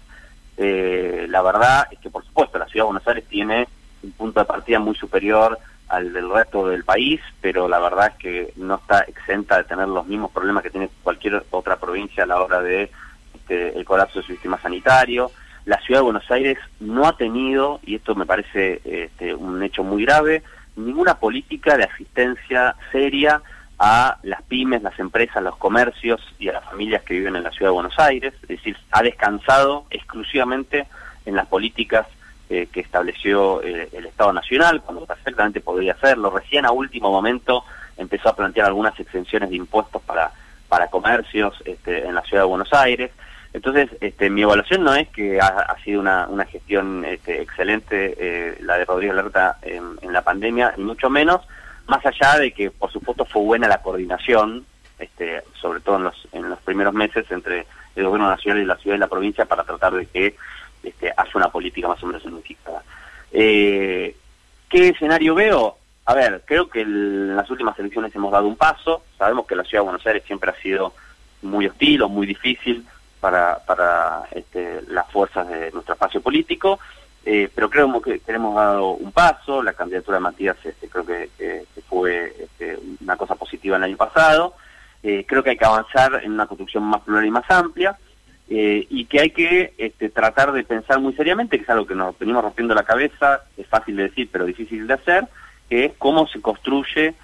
eh, 0.63 1.27
la 1.29 1.43
verdad 1.43 1.89
es 1.91 1.99
que, 1.99 2.11
por 2.11 2.25
supuesto, 2.25 2.59
la 2.59 2.67
Ciudad 2.67 2.85
de 2.85 2.93
Buenos 2.93 3.09
Aires 3.09 3.25
tiene 3.29 3.69
un 4.03 4.13
punto 4.13 4.41
de 4.41 4.47
partida 4.47 4.79
muy 4.79 4.95
superior 4.95 5.59
al 5.89 6.13
del 6.13 6.31
resto 6.31 6.69
del 6.69 6.85
país, 6.85 7.21
pero 7.41 7.69
la 7.69 7.79
verdad 7.79 8.13
es 8.13 8.15
que 8.15 8.53
no 8.57 8.77
está 8.77 9.01
exenta 9.01 9.59
de 9.59 9.65
tener 9.65 9.89
los 9.89 10.07
mismos 10.07 10.31
problemas 10.31 10.63
que 10.63 10.71
tiene 10.71 10.89
cualquier 11.03 11.45
otra 11.51 11.77
provincia 11.77 12.25
a 12.25 12.27
la 12.27 12.41
hora 12.41 12.63
de 12.63 12.91
este, 13.35 13.77
el 13.77 13.85
colapso 13.85 14.21
del 14.21 14.29
sistema 14.29 14.59
sanitario. 14.61 15.31
La 15.65 15.81
Ciudad 15.81 16.01
de 16.01 16.05
Buenos 16.05 16.31
Aires 16.31 16.59
no 16.81 17.07
ha 17.07 17.17
tenido, 17.17 17.81
y 17.85 17.97
esto 17.97 18.15
me 18.15 18.27
parece 18.27 18.81
este, 18.85 19.35
un 19.35 19.63
hecho 19.63 19.85
muy 19.85 20.05
grave, 20.05 20.43
ninguna 20.77 21.19
política 21.19 21.77
de 21.77 21.85
asistencia 21.85 22.75
seria 22.91 23.43
a 23.85 24.17
las 24.23 24.41
pymes, 24.43 24.81
las 24.81 24.97
empresas, 25.01 25.43
los 25.43 25.57
comercios 25.57 26.21
y 26.39 26.49
a 26.49 26.53
las 26.53 26.65
familias 26.65 27.03
que 27.03 27.15
viven 27.15 27.35
en 27.35 27.43
la 27.43 27.51
ciudad 27.51 27.71
de 27.71 27.75
Buenos 27.75 27.99
Aires, 27.99 28.33
es 28.43 28.49
decir, 28.49 28.77
ha 28.93 29.03
descansado 29.03 29.87
exclusivamente 29.91 30.87
en 31.27 31.35
las 31.35 31.49
políticas 31.49 32.07
eh, 32.49 32.69
que 32.73 32.79
estableció 32.79 33.61
eh, 33.61 33.89
el 33.93 34.07
Estado 34.07 34.33
Nacional, 34.33 34.83
cuando 34.83 35.05
perfectamente 35.05 35.61
podría 35.61 35.95
hacerlo. 35.95 36.31
Recién 36.31 36.65
a 36.65 36.71
último 36.71 37.11
momento 37.11 37.65
empezó 37.97 38.29
a 38.29 38.37
plantear 38.37 38.69
algunas 38.69 38.99
exenciones 39.01 39.51
de 39.51 39.57
impuestos 39.57 40.01
para, 40.03 40.31
para 40.69 40.87
comercios 40.87 41.61
este, 41.65 42.07
en 42.07 42.15
la 42.15 42.23
ciudad 42.23 42.45
de 42.45 42.49
Buenos 42.51 42.73
Aires. 42.73 43.11
Entonces, 43.53 43.91
este, 44.01 44.31
mi 44.31 44.43
evaluación 44.43 44.85
no 44.85 44.95
es 44.95 45.09
que 45.09 45.41
ha, 45.41 45.75
sido 45.85 46.01
una, 46.01 46.29
una 46.29 46.45
gestión 46.45 47.05
este, 47.05 47.43
excelente 47.43 48.15
eh, 48.17 48.59
la 48.61 48.79
de 48.79 48.85
Rodríguez 48.85 49.17
Lerta 49.17 49.59
en, 49.63 49.99
en 50.03 50.13
la 50.13 50.23
pandemia, 50.23 50.73
ni 50.77 50.85
mucho 50.85 51.11
menos, 51.11 51.41
más 51.93 52.07
allá 52.07 52.39
de 52.39 52.53
que 52.53 52.71
por 52.71 52.91
supuesto 52.91 53.27
fue 53.27 53.43
buena 53.43 53.69
la 53.69 53.83
coordinación, 53.83 54.65
este, 54.99 55.43
sobre 55.61 55.81
todo 55.81 55.97
en 55.97 56.05
los, 56.05 56.29
en 56.33 56.49
los 56.49 56.59
primeros 56.61 56.95
meses 56.95 57.31
entre 57.31 57.67
el 57.95 58.05
gobierno 58.07 58.31
nacional 58.31 58.63
y 58.63 58.67
la 58.67 58.79
ciudad 58.79 58.97
y 58.97 59.01
la 59.01 59.09
provincia 59.09 59.45
para 59.45 59.63
tratar 59.63 59.93
de 59.93 60.07
que 60.07 60.35
este, 60.83 61.13
haya 61.15 61.31
una 61.35 61.51
política 61.51 61.89
más 61.89 62.03
o 62.03 62.07
menos 62.07 62.25
unificada. 62.25 62.83
Eh, 63.31 64.17
¿Qué 64.71 64.89
escenario 64.89 65.35
veo? 65.35 65.77
A 66.07 66.15
ver, 66.15 66.43
creo 66.47 66.71
que 66.71 66.81
en 66.81 67.37
las 67.37 67.51
últimas 67.51 67.79
elecciones 67.79 68.15
hemos 68.15 68.33
dado 68.33 68.47
un 68.47 68.57
paso, 68.57 69.03
sabemos 69.19 69.47
que 69.47 69.55
la 69.55 69.65
ciudad 69.65 69.83
de 69.83 69.91
Buenos 69.91 70.07
Aires 70.07 70.23
siempre 70.27 70.51
ha 70.51 70.63
sido 70.63 70.95
muy 71.43 71.67
hostil 71.67 72.01
o 72.03 72.09
muy 72.09 72.27
difícil 72.27 72.87
para, 73.21 73.59
para 73.67 74.23
este, 74.31 74.81
las 74.89 75.11
fuerzas 75.11 75.47
de 75.47 75.71
nuestro 75.73 75.93
espacio 75.93 76.23
político, 76.23 76.81
eh, 77.25 77.49
pero 77.55 77.71
creo 77.71 78.03
que, 78.03 78.21
hemos 78.27 78.55
dado 78.55 78.91
un 78.93 79.13
paso, 79.13 79.63
la 79.63 79.75
candidatura 79.75 80.17
de 80.17 80.23
Matías 80.23 80.57
este, 80.65 80.89
creo 80.89 81.07
que, 81.07 81.31
fue 81.89 82.35
este, 82.39 82.79
una 83.01 83.17
cosa 83.17 83.35
positiva 83.35 83.77
el 83.77 83.85
año 83.85 83.97
pasado. 83.97 84.55
Eh, 85.03 85.25
creo 85.27 85.43
que 85.43 85.51
hay 85.51 85.57
que 85.57 85.65
avanzar 85.65 86.21
en 86.23 86.33
una 86.33 86.47
construcción 86.47 86.85
más 86.85 87.03
plural 87.03 87.27
y 87.27 87.31
más 87.31 87.49
amplia 87.51 87.97
eh, 88.49 88.87
y 88.89 89.05
que 89.07 89.21
hay 89.21 89.31
que 89.31 89.75
este, 89.79 90.09
tratar 90.11 90.53
de 90.53 90.65
pensar 90.65 91.01
muy 91.01 91.13
seriamente, 91.15 91.57
que 91.57 91.65
es 91.65 91.71
algo 91.71 91.87
que 91.87 91.95
nos 91.95 92.19
venimos 92.19 92.43
rompiendo 92.43 92.75
la 92.75 92.85
cabeza, 92.85 93.43
es 93.57 93.67
fácil 93.67 93.97
de 93.97 94.05
decir 94.05 94.29
pero 94.31 94.45
difícil 94.45 94.87
de 94.87 94.95
hacer, 94.95 95.27
que 95.69 95.87
es 95.87 95.93
cómo 95.99 96.27
se 96.27 96.41
construye 96.41 97.15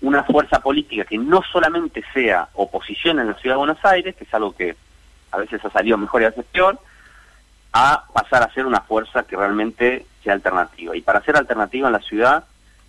una 0.00 0.22
fuerza 0.24 0.60
política 0.60 1.04
que 1.04 1.18
no 1.18 1.42
solamente 1.52 2.02
sea 2.14 2.48
oposición 2.54 3.20
en 3.20 3.28
la 3.28 3.34
ciudad 3.34 3.56
de 3.56 3.58
Buenos 3.58 3.84
Aires, 3.84 4.14
que 4.16 4.24
es 4.24 4.34
algo 4.34 4.52
que 4.52 4.76
a 5.32 5.38
veces 5.38 5.64
ha 5.64 5.70
salido 5.70 5.98
mejor 5.98 6.22
y 6.22 6.24
a 6.24 6.30
veces 6.30 6.46
a 7.72 8.04
pasar 8.12 8.42
a 8.42 8.52
ser 8.52 8.66
una 8.66 8.80
fuerza 8.80 9.22
que 9.24 9.36
realmente 9.36 10.06
sea 10.22 10.32
alternativa. 10.32 10.96
Y 10.96 11.02
para 11.02 11.22
ser 11.22 11.36
alternativa 11.36 11.86
en 11.86 11.92
la 11.92 12.00
ciudad, 12.00 12.44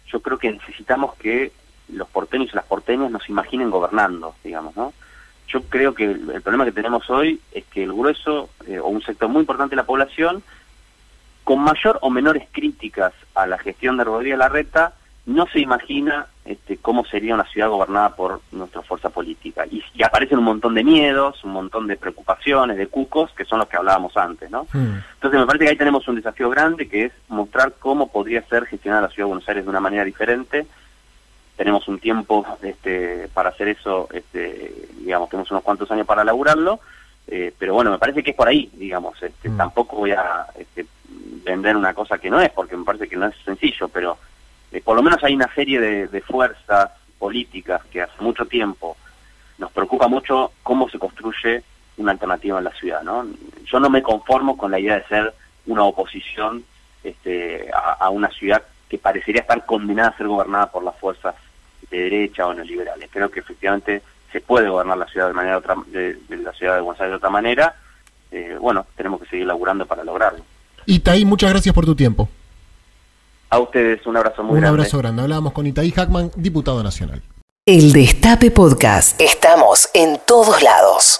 yo 0.07 0.21
creo 0.21 0.37
que 0.37 0.51
necesitamos 0.51 1.15
que 1.15 1.51
los 1.89 2.07
porteños 2.07 2.49
y 2.51 2.55
las 2.55 2.65
porteñas 2.65 3.11
nos 3.11 3.27
imaginen 3.29 3.69
gobernando, 3.69 4.35
digamos, 4.43 4.75
¿no? 4.75 4.93
Yo 5.47 5.63
creo 5.63 5.93
que 5.93 6.05
el, 6.05 6.41
problema 6.41 6.63
que 6.63 6.71
tenemos 6.71 7.09
hoy 7.09 7.41
es 7.51 7.65
que 7.65 7.83
el 7.83 7.91
grueso, 7.91 8.49
eh, 8.67 8.79
o 8.79 8.87
un 8.87 9.01
sector 9.01 9.27
muy 9.27 9.41
importante 9.41 9.71
de 9.71 9.81
la 9.81 9.85
población, 9.85 10.43
con 11.43 11.59
mayor 11.59 11.99
o 12.01 12.09
menores 12.09 12.47
críticas 12.51 13.13
a 13.35 13.45
la 13.45 13.57
gestión 13.57 13.97
de 13.97 14.05
Rodríguez 14.05 14.37
Larreta, 14.37 14.93
no 15.25 15.45
se 15.47 15.59
imagina 15.59 16.25
este, 16.43 16.77
cómo 16.77 17.05
sería 17.05 17.35
una 17.35 17.45
ciudad 17.45 17.69
gobernada 17.69 18.15
por 18.15 18.41
nuestra 18.51 18.81
fuerza 18.81 19.09
política. 19.09 19.65
Y, 19.69 19.83
aparecen 20.03 20.39
un 20.39 20.45
montón 20.45 20.73
de 20.73 20.83
miedos, 20.83 21.43
un 21.43 21.51
montón 21.51 21.87
de 21.87 21.95
preocupaciones, 21.95 22.77
de 22.77 22.87
cucos, 22.87 23.31
que 23.33 23.45
son 23.45 23.59
los 23.59 23.67
que 23.67 23.77
hablábamos 23.77 24.17
antes, 24.17 24.49
¿no? 24.49 24.63
Hmm. 24.73 24.97
Entonces 25.13 25.39
me 25.39 25.45
parece 25.45 25.65
que 25.65 25.71
ahí 25.71 25.77
tenemos 25.77 26.07
un 26.07 26.15
desafío 26.15 26.49
grande, 26.49 26.89
que 26.89 27.05
es 27.05 27.13
mostrar 27.29 27.73
cómo 27.77 28.11
podría 28.11 28.41
ser 28.43 28.65
gestionada 28.65 29.03
la 29.03 29.09
ciudad 29.09 29.27
de 29.27 29.33
Buenos 29.33 29.47
Aires 29.47 29.63
de 29.63 29.69
una 29.69 29.79
manera 29.79 30.03
diferente. 30.03 30.65
Tenemos 31.55 31.87
un 31.87 31.99
tiempo 31.99 32.45
este, 32.63 33.29
para 33.31 33.49
hacer 33.49 33.67
eso, 33.67 34.07
este, 34.11 34.73
digamos, 34.97 35.29
tenemos 35.29 35.51
unos 35.51 35.63
cuantos 35.63 35.91
años 35.91 36.07
para 36.07 36.23
laburarlo, 36.23 36.79
eh, 37.27 37.53
pero 37.57 37.75
bueno, 37.75 37.91
me 37.91 37.99
parece 37.99 38.23
que 38.23 38.31
es 38.31 38.35
por 38.35 38.47
ahí, 38.47 38.71
digamos. 38.73 39.21
Este, 39.21 39.49
hmm. 39.49 39.57
Tampoco 39.57 39.97
voy 39.97 40.11
a 40.11 40.47
este, 40.57 40.87
vender 41.45 41.77
una 41.77 41.93
cosa 41.93 42.17
que 42.17 42.31
no 42.31 42.41
es, 42.41 42.49
porque 42.49 42.75
me 42.75 42.83
parece 42.83 43.07
que 43.07 43.17
no 43.17 43.27
es 43.27 43.35
sencillo, 43.45 43.87
pero 43.87 44.17
eh, 44.71 44.81
por 44.81 44.95
lo 44.95 45.03
menos 45.03 45.23
hay 45.23 45.33
una 45.33 45.53
serie 45.53 45.79
de, 45.79 46.21
fuerzas 46.21 46.91
políticas 47.19 47.81
que 47.91 48.01
hace 48.01 48.21
mucho 48.21 48.45
tiempo 48.45 48.97
nos 49.57 49.71
preocupa 49.71 50.07
mucho 50.07 50.53
cómo 50.63 50.89
se 50.89 50.97
construye 50.97 51.63
una 51.97 52.13
alternativa 52.13 52.57
en 52.57 52.63
la 52.63 52.71
ciudad. 52.71 53.03
¿no? 53.03 53.25
Yo 53.65 53.79
no 53.79 53.89
me 53.89 54.01
conformo 54.01 54.57
con 54.57 54.71
la 54.71 54.79
idea 54.79 54.95
de 54.95 55.07
ser 55.07 55.33
una 55.67 55.83
oposición 55.83 56.63
este, 57.03 57.69
a, 57.73 58.09
una 58.09 58.29
ciudad 58.29 58.63
que 58.89 58.97
parecería 58.97 59.41
estar 59.41 59.65
condenada 59.65 60.09
a 60.09 60.17
ser 60.17 60.27
gobernada 60.27 60.71
por 60.71 60.83
las 60.83 60.95
fuerzas 60.97 61.35
de 61.91 61.99
derecha 61.99 62.47
o 62.47 62.53
neoliberales. 62.53 63.09
Creo 63.11 63.29
que 63.29 63.41
efectivamente 63.41 64.01
se 64.31 64.41
puede 64.41 64.69
gobernar 64.69 64.97
la 64.97 65.07
ciudad 65.07 65.27
de 65.27 65.33
manera 65.33 65.57
otra, 65.57 65.75
de, 65.87 66.17
la 66.29 66.53
ciudad 66.53 66.75
de 66.75 66.81
Buenos 66.81 67.01
Aires 67.01 67.11
de 67.11 67.17
otra 67.17 67.29
manera. 67.29 67.75
Eh, 68.31 68.57
bueno, 68.59 68.85
tenemos 68.95 69.21
que 69.21 69.27
seguir 69.27 69.45
laburando 69.45 69.85
para 69.85 70.03
lograrlo. 70.03 70.43
Itaí, 70.85 71.25
muchas 71.25 71.51
gracias 71.51 71.75
por 71.75 71.85
tu 71.85 71.95
tiempo. 71.95 72.29
A 73.53 73.59
ustedes 73.59 74.07
un 74.07 74.15
abrazo 74.15 74.43
muy 74.43 74.53
grande. 74.53 74.69
Un 74.69 74.79
abrazo 74.79 74.97
grande. 74.97 75.21
Hablábamos 75.23 75.51
con 75.51 75.67
Itaí 75.67 75.91
Hackman, 75.91 76.31
diputado 76.37 76.81
nacional. 76.81 77.21
El 77.65 77.91
Destape 77.91 78.49
Podcast. 78.49 79.19
Estamos 79.19 79.89
en 79.93 80.21
todos 80.25 80.63
lados. 80.63 81.19